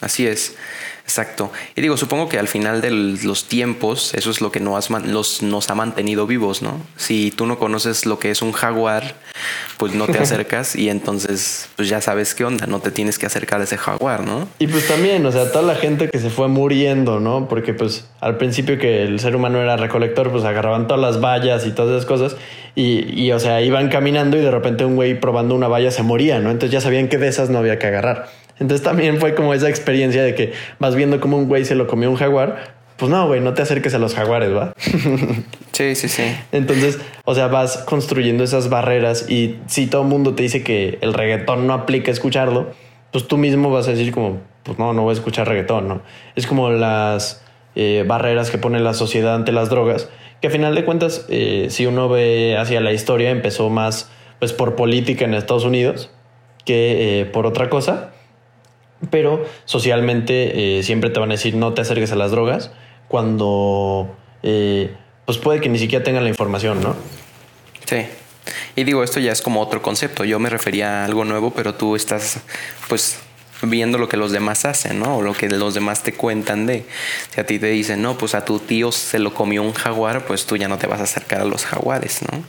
[0.00, 0.56] así es.
[1.06, 1.52] Exacto.
[1.76, 5.40] Y digo, supongo que al final de los tiempos, eso es lo que nos, los,
[5.40, 6.80] nos ha mantenido vivos, ¿no?
[6.96, 9.14] Si tú no conoces lo que es un jaguar,
[9.76, 13.26] pues no te acercas y entonces pues ya sabes qué onda, no te tienes que
[13.26, 14.48] acercar a ese jaguar, ¿no?
[14.58, 17.48] Y pues también, o sea, toda la gente que se fue muriendo, ¿no?
[17.48, 21.66] Porque pues al principio que el ser humano era recolector, pues agarraban todas las vallas
[21.66, 22.36] y todas esas cosas
[22.74, 26.02] y, y o sea, iban caminando y de repente un güey probando una valla se
[26.02, 26.50] moría, ¿no?
[26.50, 28.28] Entonces ya sabían que de esas no había que agarrar.
[28.58, 31.86] Entonces también fue como esa experiencia de que vas viendo como un güey se lo
[31.86, 32.76] comió un jaguar.
[32.96, 34.72] Pues no, güey, no te acerques a los jaguares, ¿va?
[35.72, 36.22] Sí, sí, sí.
[36.52, 40.96] Entonces, o sea, vas construyendo esas barreras y si todo el mundo te dice que
[41.02, 42.68] el reggaetón no aplica escucharlo,
[43.12, 46.00] pues tú mismo vas a decir como, pues no, no voy a escuchar reggaetón, ¿no?
[46.34, 50.08] Es como las eh, barreras que pone la sociedad ante las drogas,
[50.40, 54.54] que a final de cuentas, eh, si uno ve hacia la historia, empezó más pues
[54.54, 56.10] por política en Estados Unidos
[56.64, 58.12] que eh, por otra cosa
[59.10, 62.70] pero socialmente eh, siempre te van a decir no te acerques a las drogas
[63.08, 66.96] cuando eh, pues puede que ni siquiera tengan la información, ¿no?
[67.84, 68.06] Sí.
[68.76, 70.24] Y digo, esto ya es como otro concepto.
[70.24, 72.38] Yo me refería a algo nuevo, pero tú estás
[72.88, 73.18] pues
[73.62, 75.16] viendo lo que los demás hacen, ¿no?
[75.16, 76.84] O lo que los demás te cuentan de.
[77.34, 80.26] Si a ti te dicen, no, pues a tu tío se lo comió un jaguar,
[80.26, 82.44] pues tú ya no te vas a acercar a los jaguares, ¿no?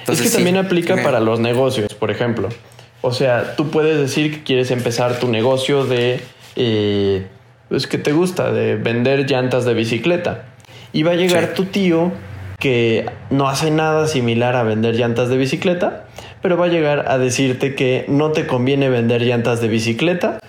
[0.00, 2.48] Entonces, es que también aplica para los negocios, por ejemplo.
[3.00, 6.20] O sea, tú puedes decir que quieres empezar tu negocio de,
[6.56, 7.26] eh,
[7.68, 10.46] pues que te gusta, de vender llantas de bicicleta.
[10.92, 12.12] Y va a llegar tu tío
[12.58, 16.06] que no hace nada similar a vender llantas de bicicleta,
[16.42, 20.40] pero va a llegar a decirte que no te conviene vender llantas de bicicleta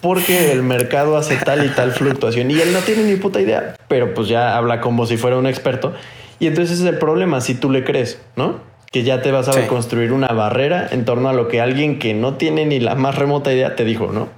[0.00, 3.74] porque el mercado hace tal y tal fluctuación y él no tiene ni puta idea,
[3.88, 5.94] pero pues ya habla como si fuera un experto
[6.38, 8.60] y entonces es el problema si tú le crees, ¿no?
[8.90, 12.14] Que ya te vas a construir una barrera en torno a lo que alguien que
[12.14, 14.28] no tiene ni la más remota idea te dijo, ¿no?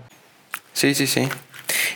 [0.72, 1.28] Sí, sí, sí.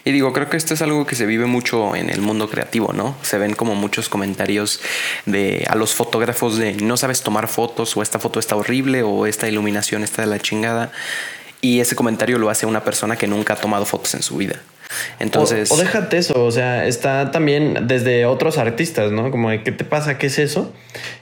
[0.05, 2.93] Y digo, creo que esto es algo que se vive mucho en el mundo creativo,
[2.93, 3.15] ¿no?
[3.23, 4.81] Se ven como muchos comentarios
[5.27, 9.27] de a los fotógrafos de no sabes tomar fotos o esta foto está horrible o
[9.27, 10.91] esta iluminación está de la chingada.
[11.61, 14.57] Y ese comentario lo hace una persona que nunca ha tomado fotos en su vida.
[15.19, 15.71] Entonces.
[15.71, 19.31] O, déjate eso, o sea, está también desde otros artistas, ¿no?
[19.31, 20.73] Como de qué te pasa, qué es eso,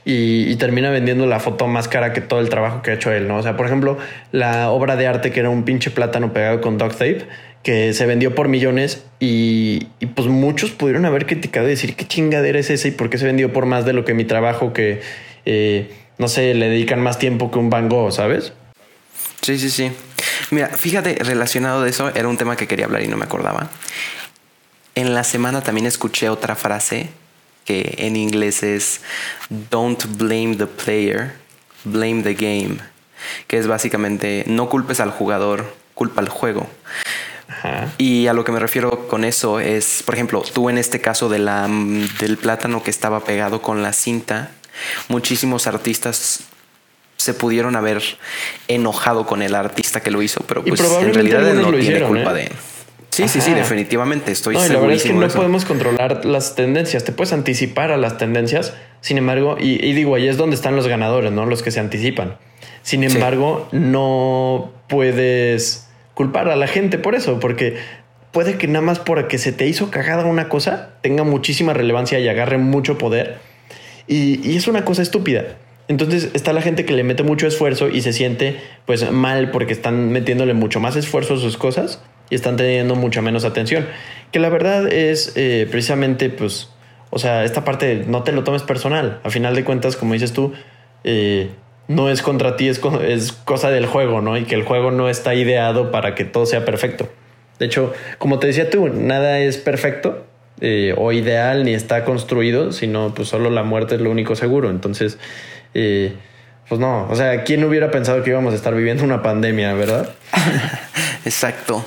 [0.05, 3.27] y, termina vendiendo la foto más cara que todo el trabajo que ha hecho él,
[3.27, 3.37] ¿no?
[3.37, 3.97] O sea, por ejemplo,
[4.31, 7.25] la obra de arte que era un pinche plátano pegado con duct tape,
[7.63, 12.59] que se vendió por millones y, pues muchos pudieron haber criticado y decir qué chingadera
[12.59, 15.01] es esa y por qué se vendió por más de lo que mi trabajo que,
[15.45, 18.53] eh, no sé, le dedican más tiempo que un Van Gogh, ¿sabes?
[19.41, 19.91] Sí, sí, sí.
[20.49, 23.69] Mira, fíjate, relacionado de eso, era un tema que quería hablar y no me acordaba.
[24.95, 27.09] En la semana también escuché otra frase
[27.65, 29.01] que en inglés es
[29.49, 31.33] Don't blame the player,
[31.83, 32.77] blame the game.
[33.47, 36.67] Que es básicamente no culpes al jugador, culpa al juego.
[37.97, 41.29] Y a lo que me refiero con eso es, por ejemplo, tú en este caso
[41.29, 41.67] de la,
[42.19, 44.51] del plátano que estaba pegado con la cinta,
[45.09, 46.45] muchísimos artistas
[47.21, 48.01] se pudieron haber
[48.67, 52.43] enojado con el artista que lo hizo, pero pues en realidad no tiene culpa ¿eh?
[52.43, 52.51] de
[53.11, 57.03] Sí, sí, sí, definitivamente estoy no, La verdad es que no podemos controlar las tendencias,
[57.03, 60.87] te puedes anticipar a las tendencias, sin embargo, y, digo, ahí es donde están los
[60.87, 61.45] ganadores, ¿no?
[61.45, 62.37] Los que se anticipan.
[62.83, 67.75] Sin embargo, no puedes culpar a la gente por eso, porque
[68.31, 72.29] puede que nada más porque se te hizo cagada una cosa tenga muchísima relevancia y
[72.29, 73.39] agarre mucho poder.
[74.07, 75.57] y es una cosa estúpida.
[75.91, 79.73] Entonces está la gente que le mete mucho esfuerzo y se siente pues mal porque
[79.73, 83.85] están metiéndole mucho más esfuerzo a sus cosas y están teniendo mucha menos atención.
[84.31, 86.69] Que la verdad es eh, precisamente pues,
[87.09, 89.19] o sea, esta parte no te lo tomes personal.
[89.25, 90.53] A final de cuentas, como dices tú,
[91.03, 91.49] eh,
[91.89, 94.37] no es contra ti, es, es cosa del juego, ¿no?
[94.37, 97.09] Y que el juego no está ideado para que todo sea perfecto.
[97.59, 100.25] De hecho, como te decía tú, nada es perfecto
[100.61, 104.69] eh, o ideal ni está construido, sino pues solo la muerte es lo único seguro.
[104.69, 105.17] Entonces,
[105.73, 106.13] y
[106.67, 110.13] pues no, o sea, ¿quién hubiera pensado que íbamos a estar viviendo una pandemia, verdad?
[111.25, 111.85] Exacto.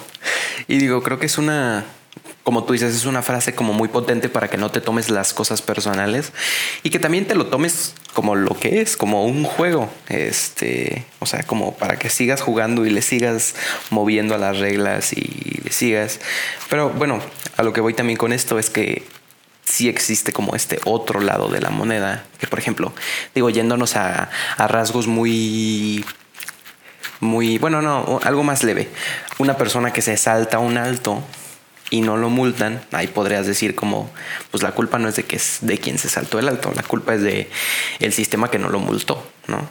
[0.69, 1.85] Y digo, creo que es una,
[2.43, 5.33] como tú dices, es una frase como muy potente para que no te tomes las
[5.33, 6.33] cosas personales
[6.83, 9.91] y que también te lo tomes como lo que es, como un juego.
[10.11, 13.55] Este, o sea, como para que sigas jugando y le sigas
[13.89, 16.21] moviendo a las reglas y le sigas.
[16.69, 17.21] Pero bueno,
[17.57, 19.03] a lo que voy también con esto es que
[19.65, 22.93] sí existe como este otro lado de la moneda, que por ejemplo,
[23.35, 26.05] digo, yéndonos a, a rasgos muy
[27.21, 28.89] muy, bueno, no, algo más leve.
[29.39, 31.23] Una persona que se salta un alto
[31.91, 34.11] y no lo multan, ahí podrías decir como,
[34.51, 36.83] pues la culpa no es de que es de quien se saltó el alto, la
[36.83, 37.49] culpa es de
[38.01, 39.69] el sistema que no lo multó, ¿no?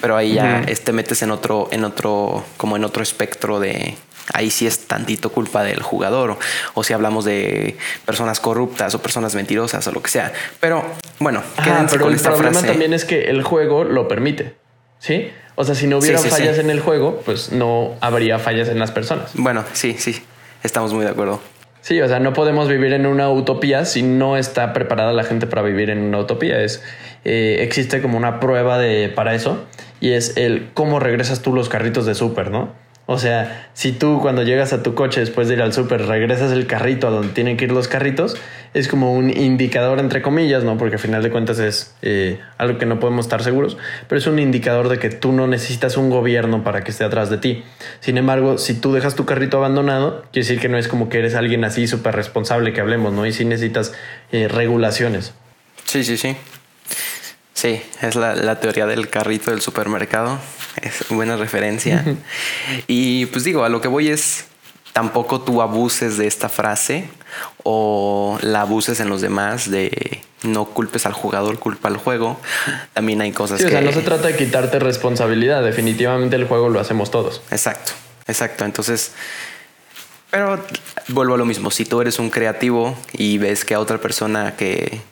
[0.00, 3.96] Pero ahí ya este metes en otro, en otro, como en otro espectro de
[4.32, 6.36] ahí sí es tantito culpa del jugador,
[6.74, 10.34] o, si hablamos de personas corruptas o personas mentirosas o lo que sea.
[10.60, 10.84] Pero
[11.18, 11.42] bueno,
[11.90, 14.54] pero el problema también es que el juego lo permite,
[14.98, 15.30] ¿sí?
[15.54, 18.90] O sea, si no hubiera fallas en el juego, pues no habría fallas en las
[18.90, 19.30] personas.
[19.32, 20.22] Bueno, sí, sí,
[20.62, 21.40] estamos muy de acuerdo.
[21.80, 25.46] Sí, o sea, no podemos vivir en una utopía si no está preparada la gente
[25.46, 26.60] para vivir en una utopía.
[26.60, 26.82] Es,
[27.24, 29.64] eh, existe como una prueba de, para eso
[30.00, 32.81] y es el cómo regresas tú los carritos de súper, ¿no?
[33.06, 36.52] O sea, si tú cuando llegas a tu coche después de ir al súper regresas
[36.52, 38.36] el carrito a donde tienen que ir los carritos,
[38.74, 40.78] es como un indicador entre comillas, ¿no?
[40.78, 43.76] Porque al final de cuentas es eh, algo que no podemos estar seguros,
[44.08, 47.28] pero es un indicador de que tú no necesitas un gobierno para que esté atrás
[47.28, 47.64] de ti.
[48.00, 51.18] Sin embargo, si tú dejas tu carrito abandonado, quiere decir que no es como que
[51.18, 53.26] eres alguien así súper responsable que hablemos, ¿no?
[53.26, 53.92] Y sí necesitas
[54.30, 55.34] eh, regulaciones.
[55.84, 56.36] Sí, sí, sí.
[57.54, 60.38] Sí, es la, la teoría del carrito del supermercado
[60.80, 62.04] es buena referencia.
[62.86, 64.46] y pues digo, a lo que voy es,
[64.92, 67.08] tampoco tú abuses de esta frase
[67.62, 72.40] o la abuses en los demás de no culpes al jugador, culpa al juego.
[72.92, 73.66] También hay cosas que...
[73.66, 77.42] O sea, no se trata de quitarte responsabilidad, definitivamente el juego lo hacemos todos.
[77.50, 77.92] Exacto,
[78.26, 78.64] exacto.
[78.64, 79.12] Entonces...
[80.30, 80.64] Pero
[81.08, 84.56] vuelvo a lo mismo, si tú eres un creativo y ves que a otra persona
[84.56, 85.02] que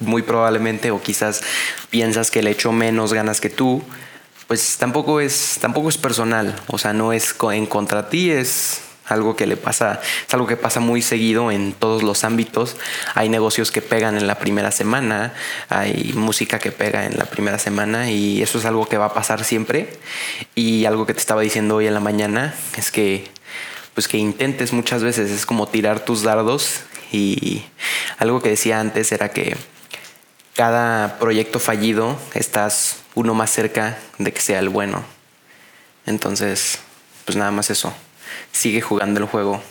[0.00, 1.42] muy probablemente o quizás
[1.90, 3.82] piensas que le echó menos ganas que tú,
[4.46, 9.36] pues tampoco es, tampoco es personal, o sea, no es en contra ti, es algo
[9.36, 12.76] que le pasa, es algo que pasa muy seguido en todos los ámbitos.
[13.14, 15.34] Hay negocios que pegan en la primera semana,
[15.68, 19.14] hay música que pega en la primera semana y eso es algo que va a
[19.14, 19.90] pasar siempre.
[20.54, 23.28] Y algo que te estaba diciendo hoy en la mañana es que
[23.94, 26.80] pues que intentes muchas veces, es como tirar tus dardos
[27.12, 27.62] y
[28.18, 29.56] algo que decía antes era que
[30.54, 35.04] cada proyecto fallido estás uno más cerca de que sea el bueno.
[36.06, 36.80] Entonces,
[37.24, 37.92] pues nada más eso.
[38.52, 39.62] Sigue jugando el juego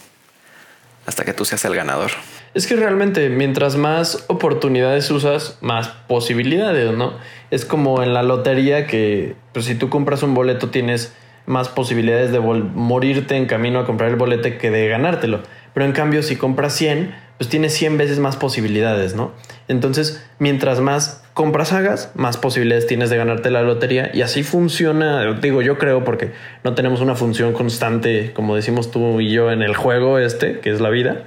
[1.06, 2.12] hasta que tú seas el ganador.
[2.54, 7.18] Es que realmente mientras más oportunidades usas, más posibilidades, ¿no?
[7.50, 11.14] Es como en la lotería que pues si tú compras un boleto tienes
[11.46, 15.42] más posibilidades de morirte en camino a comprar el boleto que de ganártelo.
[15.74, 19.32] Pero en cambio si compras 100, pues tienes 100 veces más posibilidades, ¿no?
[19.68, 25.24] Entonces, mientras más compras hagas, más posibilidades tienes de ganarte la lotería y así funciona,
[25.34, 26.32] digo yo creo, porque
[26.64, 30.72] no tenemos una función constante, como decimos tú y yo, en el juego este, que
[30.72, 31.24] es la vida.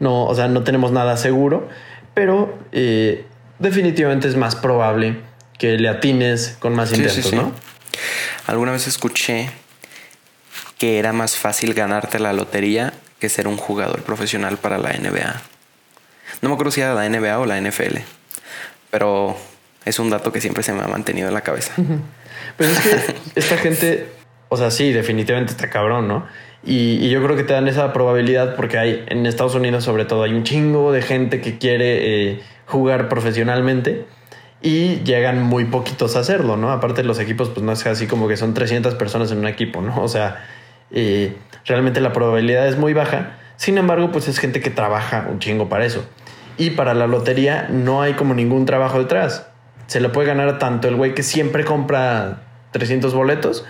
[0.00, 1.68] No, o sea, no tenemos nada seguro,
[2.14, 3.24] pero eh,
[3.58, 5.18] definitivamente es más probable
[5.58, 7.52] que le atines con más intentos, ¿no?
[8.46, 9.50] Alguna vez escuché
[10.78, 12.92] que era más fácil ganarte la lotería
[13.24, 15.40] que ser un jugador profesional para la NBA.
[16.42, 17.96] No me acuerdo si era la NBA o la NFL,
[18.90, 19.34] pero
[19.86, 21.72] es un dato que siempre se me ha mantenido en la cabeza.
[22.58, 24.08] Pues es que esta gente,
[24.50, 26.26] o sea, sí, definitivamente está cabrón, ¿no?
[26.66, 30.22] Y, yo creo que te dan esa probabilidad porque hay en Estados Unidos sobre todo
[30.22, 34.04] hay un chingo de gente que quiere eh, jugar profesionalmente
[34.60, 36.72] y llegan muy poquitos a hacerlo, ¿no?
[36.72, 39.80] Aparte los equipos pues no es así como que son 300 personas en un equipo,
[39.80, 40.02] ¿no?
[40.02, 40.46] O sea,
[40.94, 43.36] eh, realmente la probabilidad es muy baja.
[43.56, 46.06] Sin embargo, pues es gente que trabaja un chingo para eso.
[46.56, 49.46] Y para la lotería no hay como ningún trabajo detrás.
[49.86, 53.66] Se le puede ganar tanto el güey que siempre compra 300 boletos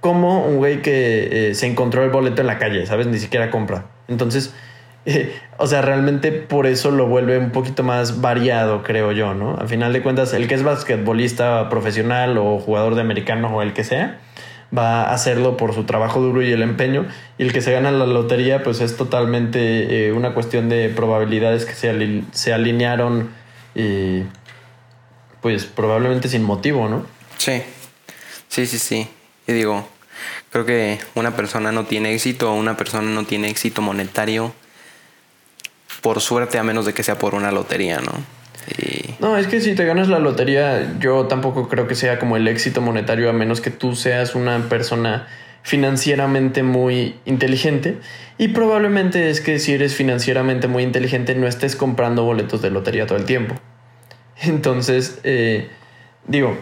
[0.00, 3.06] como un güey que eh, se encontró el boleto en la calle, ¿sabes?
[3.06, 3.86] Ni siquiera compra.
[4.06, 4.54] Entonces,
[5.06, 9.56] eh, o sea, realmente por eso lo vuelve un poquito más variado, creo yo, ¿no?
[9.56, 13.72] Al final de cuentas, el que es basquetbolista profesional o jugador de americano o el
[13.72, 14.18] que sea,
[14.76, 17.06] va a hacerlo por su trabajo duro y el empeño.
[17.38, 21.64] Y el que se gana la lotería, pues es totalmente eh, una cuestión de probabilidades
[21.64, 23.30] que se, alinearon,
[23.74, 24.22] y
[25.40, 27.06] pues probablemente sin motivo, ¿no?
[27.38, 27.62] Sí,
[28.48, 29.08] sí, sí, sí.
[29.46, 29.88] Y digo,
[30.50, 34.52] creo que una persona no tiene éxito una persona no tiene éxito monetario
[36.02, 38.37] por suerte a menos de que sea por una lotería, ¿no?
[39.20, 42.46] No, es que si te ganas la lotería, yo tampoco creo que sea como el
[42.46, 45.26] éxito monetario, a menos que tú seas una persona
[45.62, 47.98] financieramente muy inteligente.
[48.38, 53.06] Y probablemente es que si eres financieramente muy inteligente no estés comprando boletos de lotería
[53.06, 53.54] todo el tiempo.
[54.42, 55.68] Entonces, eh,
[56.26, 56.56] digo,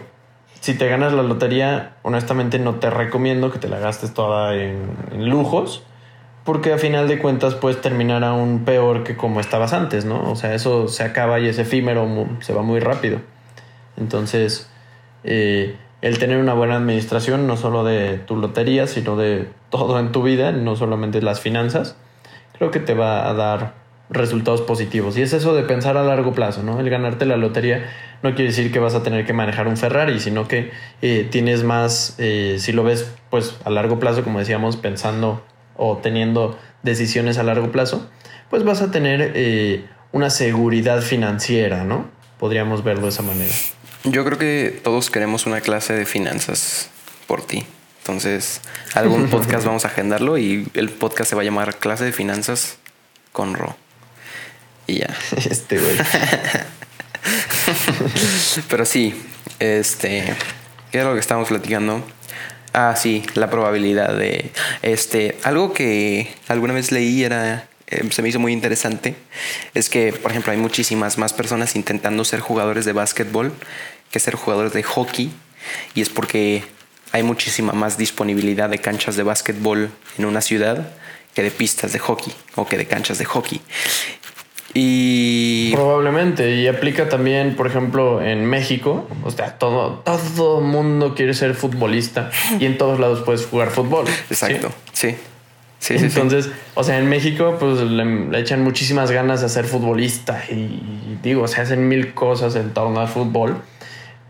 [0.59, 5.29] si te ganas la lotería, honestamente no te recomiendo que te la gastes toda en,
[5.29, 5.83] lujos,
[6.47, 10.31] porque a final de cuentas puedes terminar aún peor que como estabas antes, ¿no?
[10.31, 12.07] O sea, eso se acaba y es efímero,
[12.39, 13.19] se va muy rápido.
[13.97, 14.69] Entonces,
[15.25, 20.13] eh, el tener una buena administración, no solo de tu lotería, sino de todo en
[20.13, 21.97] tu vida, no solamente las finanzas,
[22.57, 23.73] creo que te va a dar
[24.09, 25.17] resultados positivos.
[25.17, 26.79] Y es eso de pensar a largo plazo, ¿no?
[26.79, 27.89] El ganarte la lotería
[28.23, 30.71] no quiere decir que vas a tener que manejar un Ferrari, sino que
[31.01, 35.43] eh, tienes más, eh, si lo ves pues a largo plazo, como decíamos, pensando
[35.77, 38.09] o teniendo decisiones a largo plazo,
[38.49, 42.09] pues vas a tener eh, una seguridad financiera, ¿no?
[42.39, 43.53] Podríamos verlo de esa manera.
[44.03, 46.89] Yo creo que todos queremos una clase de finanzas
[47.27, 47.65] por ti.
[47.99, 48.61] Entonces,
[48.93, 52.77] algún podcast vamos a agendarlo y el podcast se va a llamar Clase de Finanzas
[53.33, 53.75] con Ro.
[54.87, 55.13] Y ya.
[55.49, 55.97] Este güey.
[58.69, 59.13] Pero sí,
[59.59, 60.33] este,
[60.91, 62.01] ¿qué es lo que estamos platicando?
[62.73, 64.51] Ah, sí, la probabilidad de,
[64.81, 69.15] este, algo que alguna vez leí era, eh, se me hizo muy interesante,
[69.73, 73.53] es que, por ejemplo, hay muchísimas más personas intentando ser jugadores de básquetbol
[74.11, 75.31] que ser jugadores de hockey,
[75.95, 76.63] y es porque
[77.11, 80.91] hay muchísima más disponibilidad de canchas de básquetbol en una ciudad
[81.33, 83.61] que de pistas de hockey o que de canchas de hockey.
[84.79, 91.33] Y probablemente y aplica también, por ejemplo, en México, o sea, todo todo mundo quiere
[91.33, 94.05] ser futbolista y en todos lados puedes jugar fútbol.
[94.29, 94.69] Exacto.
[94.93, 95.15] Sí.
[95.79, 101.17] Sí, Entonces, o sea, en México pues le, echan muchísimas ganas de ser futbolista y,
[101.23, 103.57] digo, se hacen mil cosas en torno al fútbol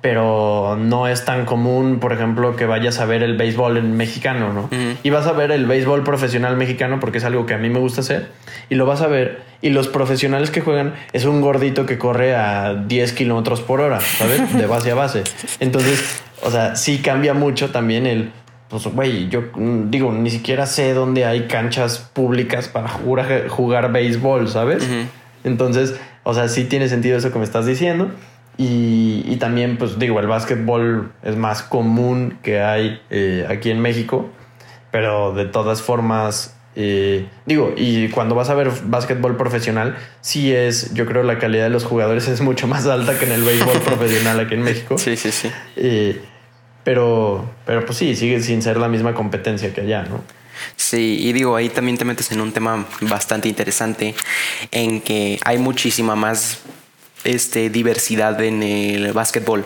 [0.02, 4.54] pero no es tan común, por ejemplo, que vayas a ver el béisbol en mexicano,
[4.54, 4.70] ¿no?
[5.04, 7.80] Y vas a ver el béisbol profesional mexicano porque es algo que a mí me
[7.80, 8.30] gusta hacer,
[8.70, 12.36] y lo vas a ver, y los profesionales que juegan es un gordito que corre
[12.36, 14.56] a 10 kilómetros por hora, ¿sabes?
[14.56, 15.24] De base a base.
[15.60, 18.32] Entonces, o sea, sí cambia mucho también el,
[18.70, 23.92] pues, güey, yo mm, digo, ni siquiera sé dónde hay canchas públicas para jugar, jugar
[23.92, 24.88] béisbol, ¿sabes?
[25.44, 28.12] Entonces, o sea, sí tiene sentido eso que me estás diciendo.
[28.60, 34.32] Y, también, pues digo, el básquetbol es más común que hay eh, aquí en México,
[34.92, 40.92] pero de todas formas, eh, digo, y cuando vas a ver básquetbol profesional, sí es,
[40.96, 43.80] yo creo la calidad de los jugadores es mucho más alta que en el béisbol
[43.86, 44.98] profesional aquí en México.
[44.98, 45.52] Sí, sí, sí.
[45.76, 46.20] Eh,
[46.84, 50.24] pero, pero pues sí, sigue sin ser la misma competencia que allá, ¿no?
[50.76, 54.16] Sí, y digo, ahí también te metes en un tema bastante interesante
[54.72, 56.62] en que hay muchísima más
[57.28, 59.66] este, diversidad en el básquetbol,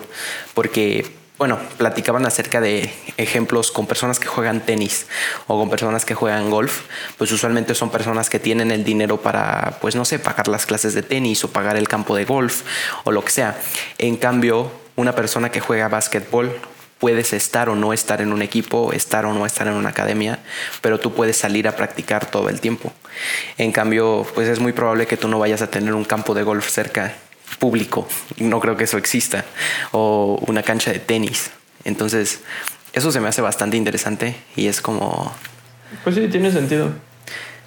[0.54, 5.08] porque bueno, platicaban acerca de ejemplos con personas que juegan tenis
[5.48, 6.82] o con personas que juegan golf,
[7.18, 10.94] pues usualmente son personas que tienen el dinero para, pues no sé, pagar las clases
[10.94, 12.62] de tenis o pagar el campo de golf
[13.06, 13.60] o lo que sea.
[13.98, 16.56] En cambio, una persona que juega básquetbol
[17.00, 20.38] puedes estar o no estar en un equipo, estar o no estar en una academia,
[20.82, 22.94] pero tú puedes salir a practicar todo el tiempo.
[23.58, 26.44] En cambio, pues es muy probable que tú no vayas a tener un campo de
[26.44, 27.16] golf cerca
[27.60, 28.08] público.
[28.38, 29.46] No creo que eso exista.
[29.92, 31.52] O una cancha de tenis.
[31.84, 32.42] Entonces,
[32.94, 35.34] eso se me hace bastante interesante y es como...
[36.04, 36.92] Pues sí, tiene sentido.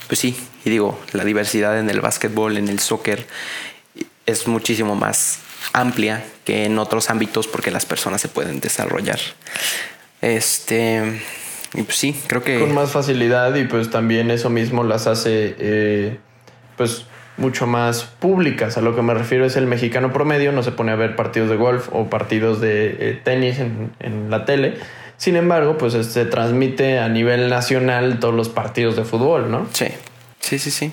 [0.07, 3.27] Pues sí, y digo, la diversidad en el básquetbol, en el soccer,
[4.27, 5.39] es muchísimo más
[5.73, 9.19] amplia que en otros ámbitos porque las personas se pueden desarrollar.
[10.21, 11.23] Este,
[11.75, 12.61] y pues sí, creo que...
[12.61, 16.19] Con más facilidad y pues también eso mismo las hace, eh,
[16.77, 17.07] pues
[17.37, 18.77] mucho más públicas.
[18.77, 21.51] A lo que me refiero es el mexicano promedio no se pone a ver partidos
[21.51, 24.75] de golf o partidos de eh, tenis en, la tele.
[25.17, 29.67] Sin embargo, pues se transmite a nivel nacional todos los partidos de fútbol, ¿no?
[29.73, 29.87] Sí,
[30.41, 30.93] sí, sí, sí.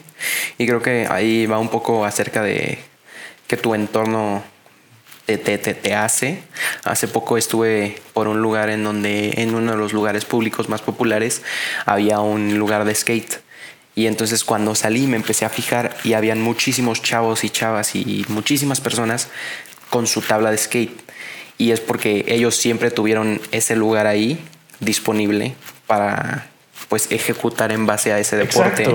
[0.58, 2.78] Y creo que ahí va un poco acerca de
[3.48, 4.44] que tu entorno
[5.26, 6.44] te, te, te, hace.
[6.84, 10.82] Hace poco estuve por un lugar en donde, en uno de los lugares públicos más
[10.82, 11.42] populares,
[11.86, 13.42] había un lugar de skate
[14.02, 18.26] y entonces cuando salí me empecé a fijar y habían muchísimos chavos y chavas y
[18.30, 19.28] muchísimas personas
[19.92, 21.00] con su tabla de skate.
[21.60, 24.44] Y es porque ellos siempre tuvieron ese lugar ahí
[24.80, 25.54] disponible
[25.86, 26.48] para
[26.90, 28.88] pues ejecutar en base a ese deporte.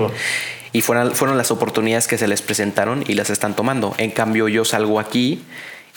[0.73, 3.95] Y fueron, fueron las oportunidades que se les presentaron y las están tomando.
[3.97, 5.41] En cambio yo salgo aquí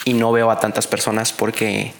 [0.04, 1.92] y no veo a tantas personas porque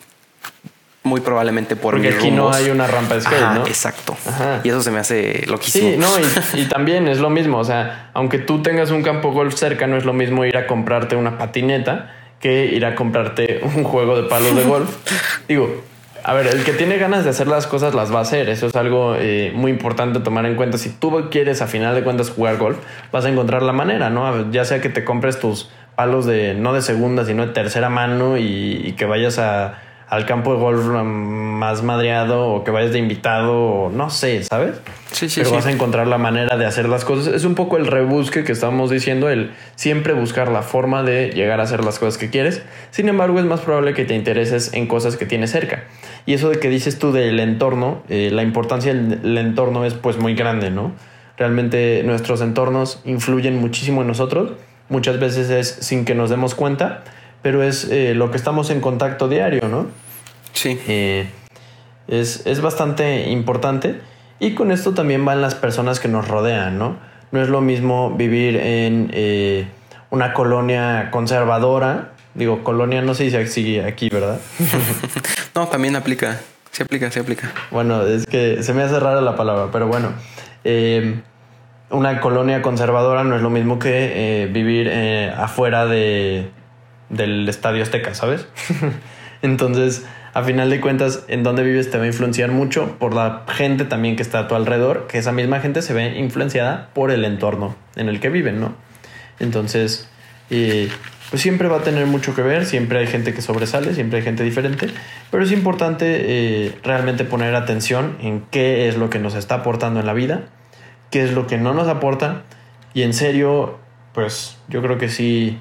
[1.03, 3.67] muy probablemente por Porque aquí no hay una rampa de skate, ¿no?
[3.67, 4.17] Exacto.
[4.63, 5.91] Y eso se me hace loquísimo.
[5.91, 6.09] Sí, no,
[6.61, 7.59] y, también es lo mismo.
[7.59, 10.67] O sea, aunque tú tengas un campo golf cerca, no es lo mismo ir a
[10.67, 14.97] comprarte una patineta que ir a comprarte un juego de palos de golf.
[15.49, 15.85] Digo,
[16.23, 18.51] A ver, el que tiene ganas de hacer las cosas las va a hacer.
[18.51, 20.77] Eso es algo eh, muy importante tomar en cuenta.
[20.77, 22.77] Si tú quieres a final de cuentas jugar golf,
[23.11, 24.51] vas a encontrar la manera, ¿no?
[24.51, 28.37] Ya sea que te compres tus palos de no de segunda, sino de tercera mano
[28.37, 29.79] y que vayas a
[30.11, 34.81] al campo de golf más madreado o que vayas de invitado o no sé, ¿sabes?
[35.13, 37.33] Sí, sí, Pero vas a encontrar la manera de hacer las cosas.
[37.33, 41.61] Es un poco el rebusque que estamos diciendo, el siempre buscar la forma de llegar
[41.61, 42.63] a hacer las cosas que quieres.
[42.91, 45.85] Sin embargo, es más probable que te intereses en cosas que tienes cerca.
[46.27, 50.19] Y eso de que dices tú del entorno, eh, la importancia del entorno es pues
[50.19, 50.93] muy grande, ¿no?
[51.37, 54.55] Realmente nuestros entornos influyen muchísimo en nosotros.
[54.89, 57.05] Muchas veces es sin que nos demos cuenta
[57.43, 59.87] pero es eh, lo que estamos en contacto diario, ¿no?
[60.53, 60.79] Sí.
[60.87, 61.29] Eh,
[62.09, 64.01] es, es, bastante importante.
[64.39, 66.97] Y con esto también van las personas que nos rodean, ¿no?
[67.31, 69.69] No es lo mismo vivir en eh,
[70.11, 72.13] una colonia conservadora.
[72.35, 74.41] Digo, colonia no se dice aquí, aquí ¿verdad?
[75.55, 76.41] no, también aplica.
[76.73, 77.53] Se aplica, se aplica.
[77.71, 80.13] Bueno, es que se me hace rara la palabra, pero bueno.
[81.91, 84.91] una colonia conservadora no es lo mismo que vivir
[85.37, 86.51] afuera de,
[87.11, 88.47] del Estadio Azteca, ¿sabes?
[89.43, 93.45] Entonces, a final de cuentas, en donde vives te va a influenciar mucho por la
[93.49, 97.11] gente también que está a tu alrededor, que esa misma gente se ve influenciada por
[97.11, 98.75] el entorno en el que viven, ¿no?
[99.41, 100.09] Entonces,
[100.49, 104.25] pues siempre va a tener mucho que ver, siempre hay gente que sobresale, siempre hay
[104.25, 104.89] gente diferente,
[105.31, 110.01] pero es importante eh, realmente poner atención en qué es lo que nos está aportando
[110.01, 110.43] en la vida,
[111.11, 112.43] qué es lo que no nos aporta,
[112.95, 113.79] y en serio,
[114.13, 115.61] pues yo creo que sí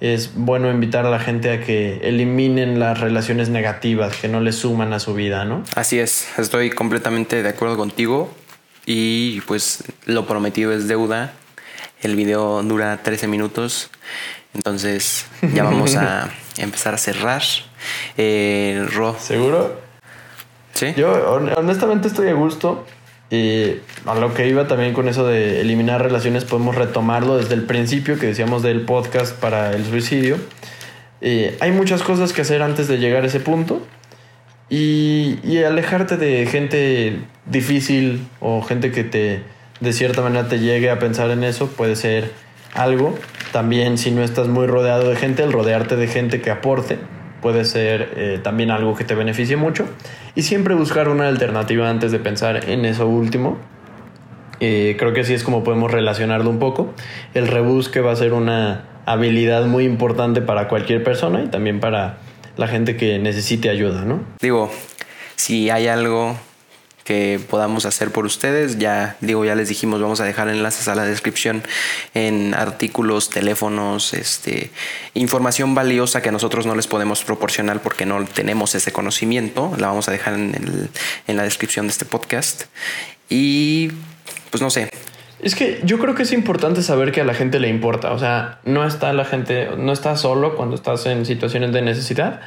[0.00, 4.52] es bueno invitar a la gente a que eliminen las relaciones negativas que no le
[4.52, 5.62] suman a su vida, ¿no?
[5.76, 8.32] Así es, estoy completamente de acuerdo contigo
[8.86, 11.32] y pues lo prometido es deuda.
[12.00, 13.90] El video dura 13 minutos,
[14.54, 17.42] entonces ya vamos a empezar a cerrar.
[18.16, 19.16] Eh, Ro.
[19.20, 19.80] ¿Seguro?
[20.72, 20.94] Sí.
[20.96, 21.12] Yo
[21.56, 22.86] honestamente estoy a gusto.
[23.30, 23.76] Y
[24.06, 28.18] a lo que iba también con eso de eliminar relaciones, podemos retomarlo desde el principio
[28.18, 30.36] que decíamos del podcast para el suicidio.
[31.22, 33.86] hay muchas cosas que hacer antes de llegar a ese punto.
[34.68, 39.42] Y, y, alejarte de gente difícil o gente que te
[39.80, 42.30] de cierta manera te llegue a pensar en eso puede ser
[42.74, 43.18] algo.
[43.52, 46.98] También si no estás muy rodeado de gente, el rodearte de gente que aporte
[47.40, 49.86] puede ser eh, también algo que te beneficie mucho.
[50.34, 53.58] Y siempre buscar una alternativa antes de pensar en eso último.
[54.60, 56.92] Eh, creo que así es como podemos relacionarlo un poco.
[57.34, 62.18] El rebusque va a ser una habilidad muy importante para cualquier persona y también para
[62.56, 64.20] la gente que necesite ayuda, ¿no?
[64.40, 64.70] Digo,
[65.36, 66.36] si hay algo
[67.10, 68.78] que podamos hacer por ustedes.
[68.78, 71.64] Ya digo, ya les dijimos, vamos a dejar enlaces a la descripción
[72.14, 74.70] en artículos, teléfonos, este,
[75.14, 79.72] información valiosa que nosotros no les podemos proporcionar porque no tenemos ese conocimiento.
[79.76, 80.88] La vamos a dejar en,
[81.26, 82.66] en la descripción de este podcast.
[83.28, 83.90] Y
[84.52, 84.88] pues no sé,
[85.42, 88.12] es que yo creo que es importante saber que a la gente le importa.
[88.12, 92.40] O sea, no está la gente, no está solo cuando estás en situaciones de necesidad.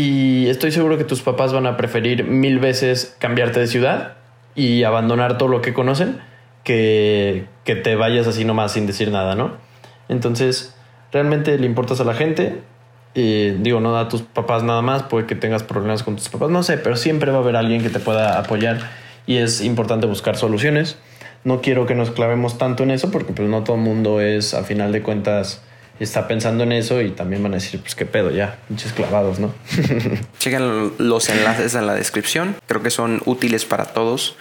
[0.00, 4.12] Y estoy seguro que tus papás van a preferir mil veces cambiarte de ciudad
[4.54, 6.20] y abandonar todo lo que conocen
[6.62, 9.56] que, que te vayas así nomás sin decir nada, ¿no?
[10.08, 10.72] Entonces,
[11.10, 12.60] realmente le importas a la gente.
[13.12, 16.50] Y digo, no a tus papás nada más, puede que tengas problemas con tus papás,
[16.50, 18.78] no sé, pero siempre va a haber alguien que te pueda apoyar
[19.26, 20.96] y es importante buscar soluciones.
[21.42, 24.54] No quiero que nos clavemos tanto en eso porque pues no todo el mundo es,
[24.54, 25.60] a final de cuentas,
[26.04, 29.38] está pensando en eso y también van a decir, pues qué pedo, ya, muchos clavados,
[29.38, 29.52] ¿no?
[30.38, 34.36] Chequen los enlaces en la descripción, creo que son útiles para todos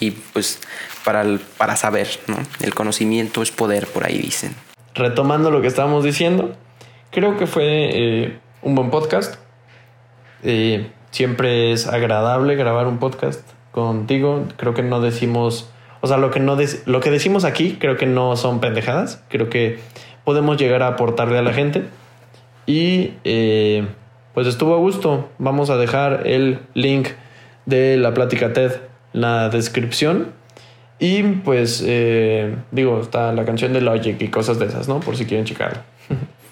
[0.00, 0.60] y pues
[1.04, 1.24] para,
[1.58, 2.38] para saber, ¿no?
[2.60, 4.54] El conocimiento es poder, por ahí dicen.
[4.94, 6.56] Retomando lo que estábamos diciendo,
[7.10, 9.36] creo que fue eh, un buen podcast.
[10.42, 13.40] Eh, siempre es agradable grabar un podcast
[13.70, 14.46] contigo.
[14.56, 15.68] Creo que no decimos,
[16.00, 16.56] o sea, lo que, no
[16.86, 19.22] lo que decimos aquí creo que no son pendejadas.
[19.28, 19.78] Creo que
[20.24, 21.84] podemos llegar a aportarle a la gente.
[22.66, 23.86] Y eh,
[24.32, 25.30] pues estuvo a gusto.
[25.38, 27.08] Vamos a dejar el link
[27.66, 28.72] de la plática TED
[29.12, 30.32] en la descripción.
[30.98, 35.00] Y pues eh, digo, está la canción de Logic y cosas de esas, ¿no?
[35.00, 35.80] Por si quieren checarlo.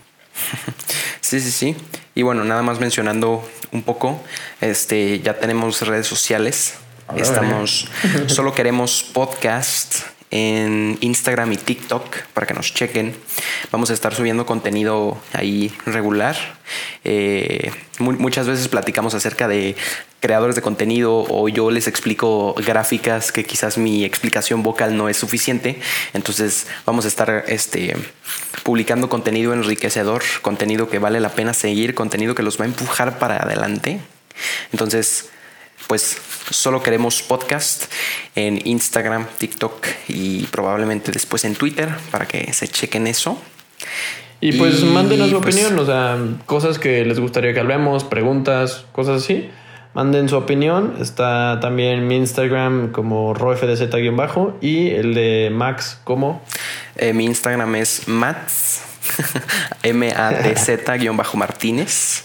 [1.21, 1.77] Sí, sí, sí.
[2.15, 4.21] Y bueno, nada más mencionando un poco,
[4.61, 6.75] este, ya tenemos redes sociales.
[7.17, 7.89] Estamos,
[8.27, 10.01] solo queremos podcast
[10.31, 12.05] en Instagram y TikTok
[12.35, 13.17] para que nos chequen.
[13.73, 16.37] Vamos a estar subiendo contenido ahí regular.
[17.05, 19.77] Eh, muchas veces platicamos acerca de
[20.21, 25.17] creadores de contenido o yo les explico gráficas que quizás mi explicación vocal no es
[25.17, 25.81] suficiente.
[26.13, 27.97] Entonces vamos a estar este,
[28.63, 33.19] publicando contenido enriquecedor, contenido que vale la pena seguir, contenido que los va a empujar
[33.19, 34.01] para adelante
[34.71, 35.31] Entonces,
[35.87, 36.19] pues
[36.51, 37.91] solo queremos podcast
[38.35, 43.41] en Instagram, TikTok y probablemente después en Twitter para que se chequen eso.
[44.41, 48.03] Y pues Y, mándenos su pues- opinión, o sea, cosas que les gustaría que hablemos,
[48.05, 49.49] preguntas, cosas así.
[49.95, 50.95] Manden su opinión.
[51.01, 56.43] Está también mi Instagram como rofdz-bajo y el de Max como
[56.97, 58.81] Eh, mi Instagram es Mats,
[60.83, 62.25] M-A-T-Z-Martínez.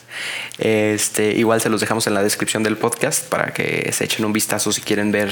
[0.57, 4.33] Este, igual se los dejamos en la descripción del podcast para que se echen un
[4.33, 5.31] vistazo si quieren ver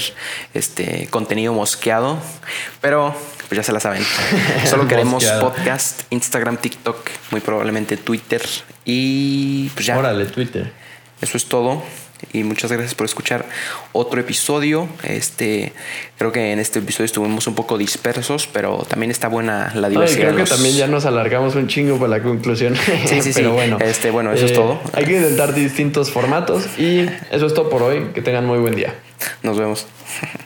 [0.54, 2.18] este contenido mosqueado.
[2.80, 3.14] Pero
[3.48, 4.02] pues ya se la saben.
[4.68, 6.98] Solo queremos podcast, Instagram, TikTok,
[7.30, 8.42] muy probablemente Twitter.
[8.84, 9.98] Y pues ya.
[9.98, 10.72] Órale, Twitter.
[11.20, 11.82] Eso es todo.
[12.32, 13.44] Y muchas gracias por escuchar
[13.92, 14.88] otro episodio.
[15.02, 15.74] Este,
[16.16, 19.92] creo que en este episodio estuvimos un poco dispersos, pero también está buena la Ay,
[19.92, 20.32] diversidad.
[20.32, 22.74] creo que también ya nos alargamos un chingo para la conclusión.
[22.74, 23.32] Sí, sí, sí.
[23.34, 23.76] Pero bueno.
[23.80, 24.80] eh, Este, bueno, eso es todo.
[24.94, 28.06] Hay que intentar distintos formatos y eso es todo por hoy.
[28.14, 28.94] Que tengan muy buen día.
[29.42, 29.86] Nos vemos.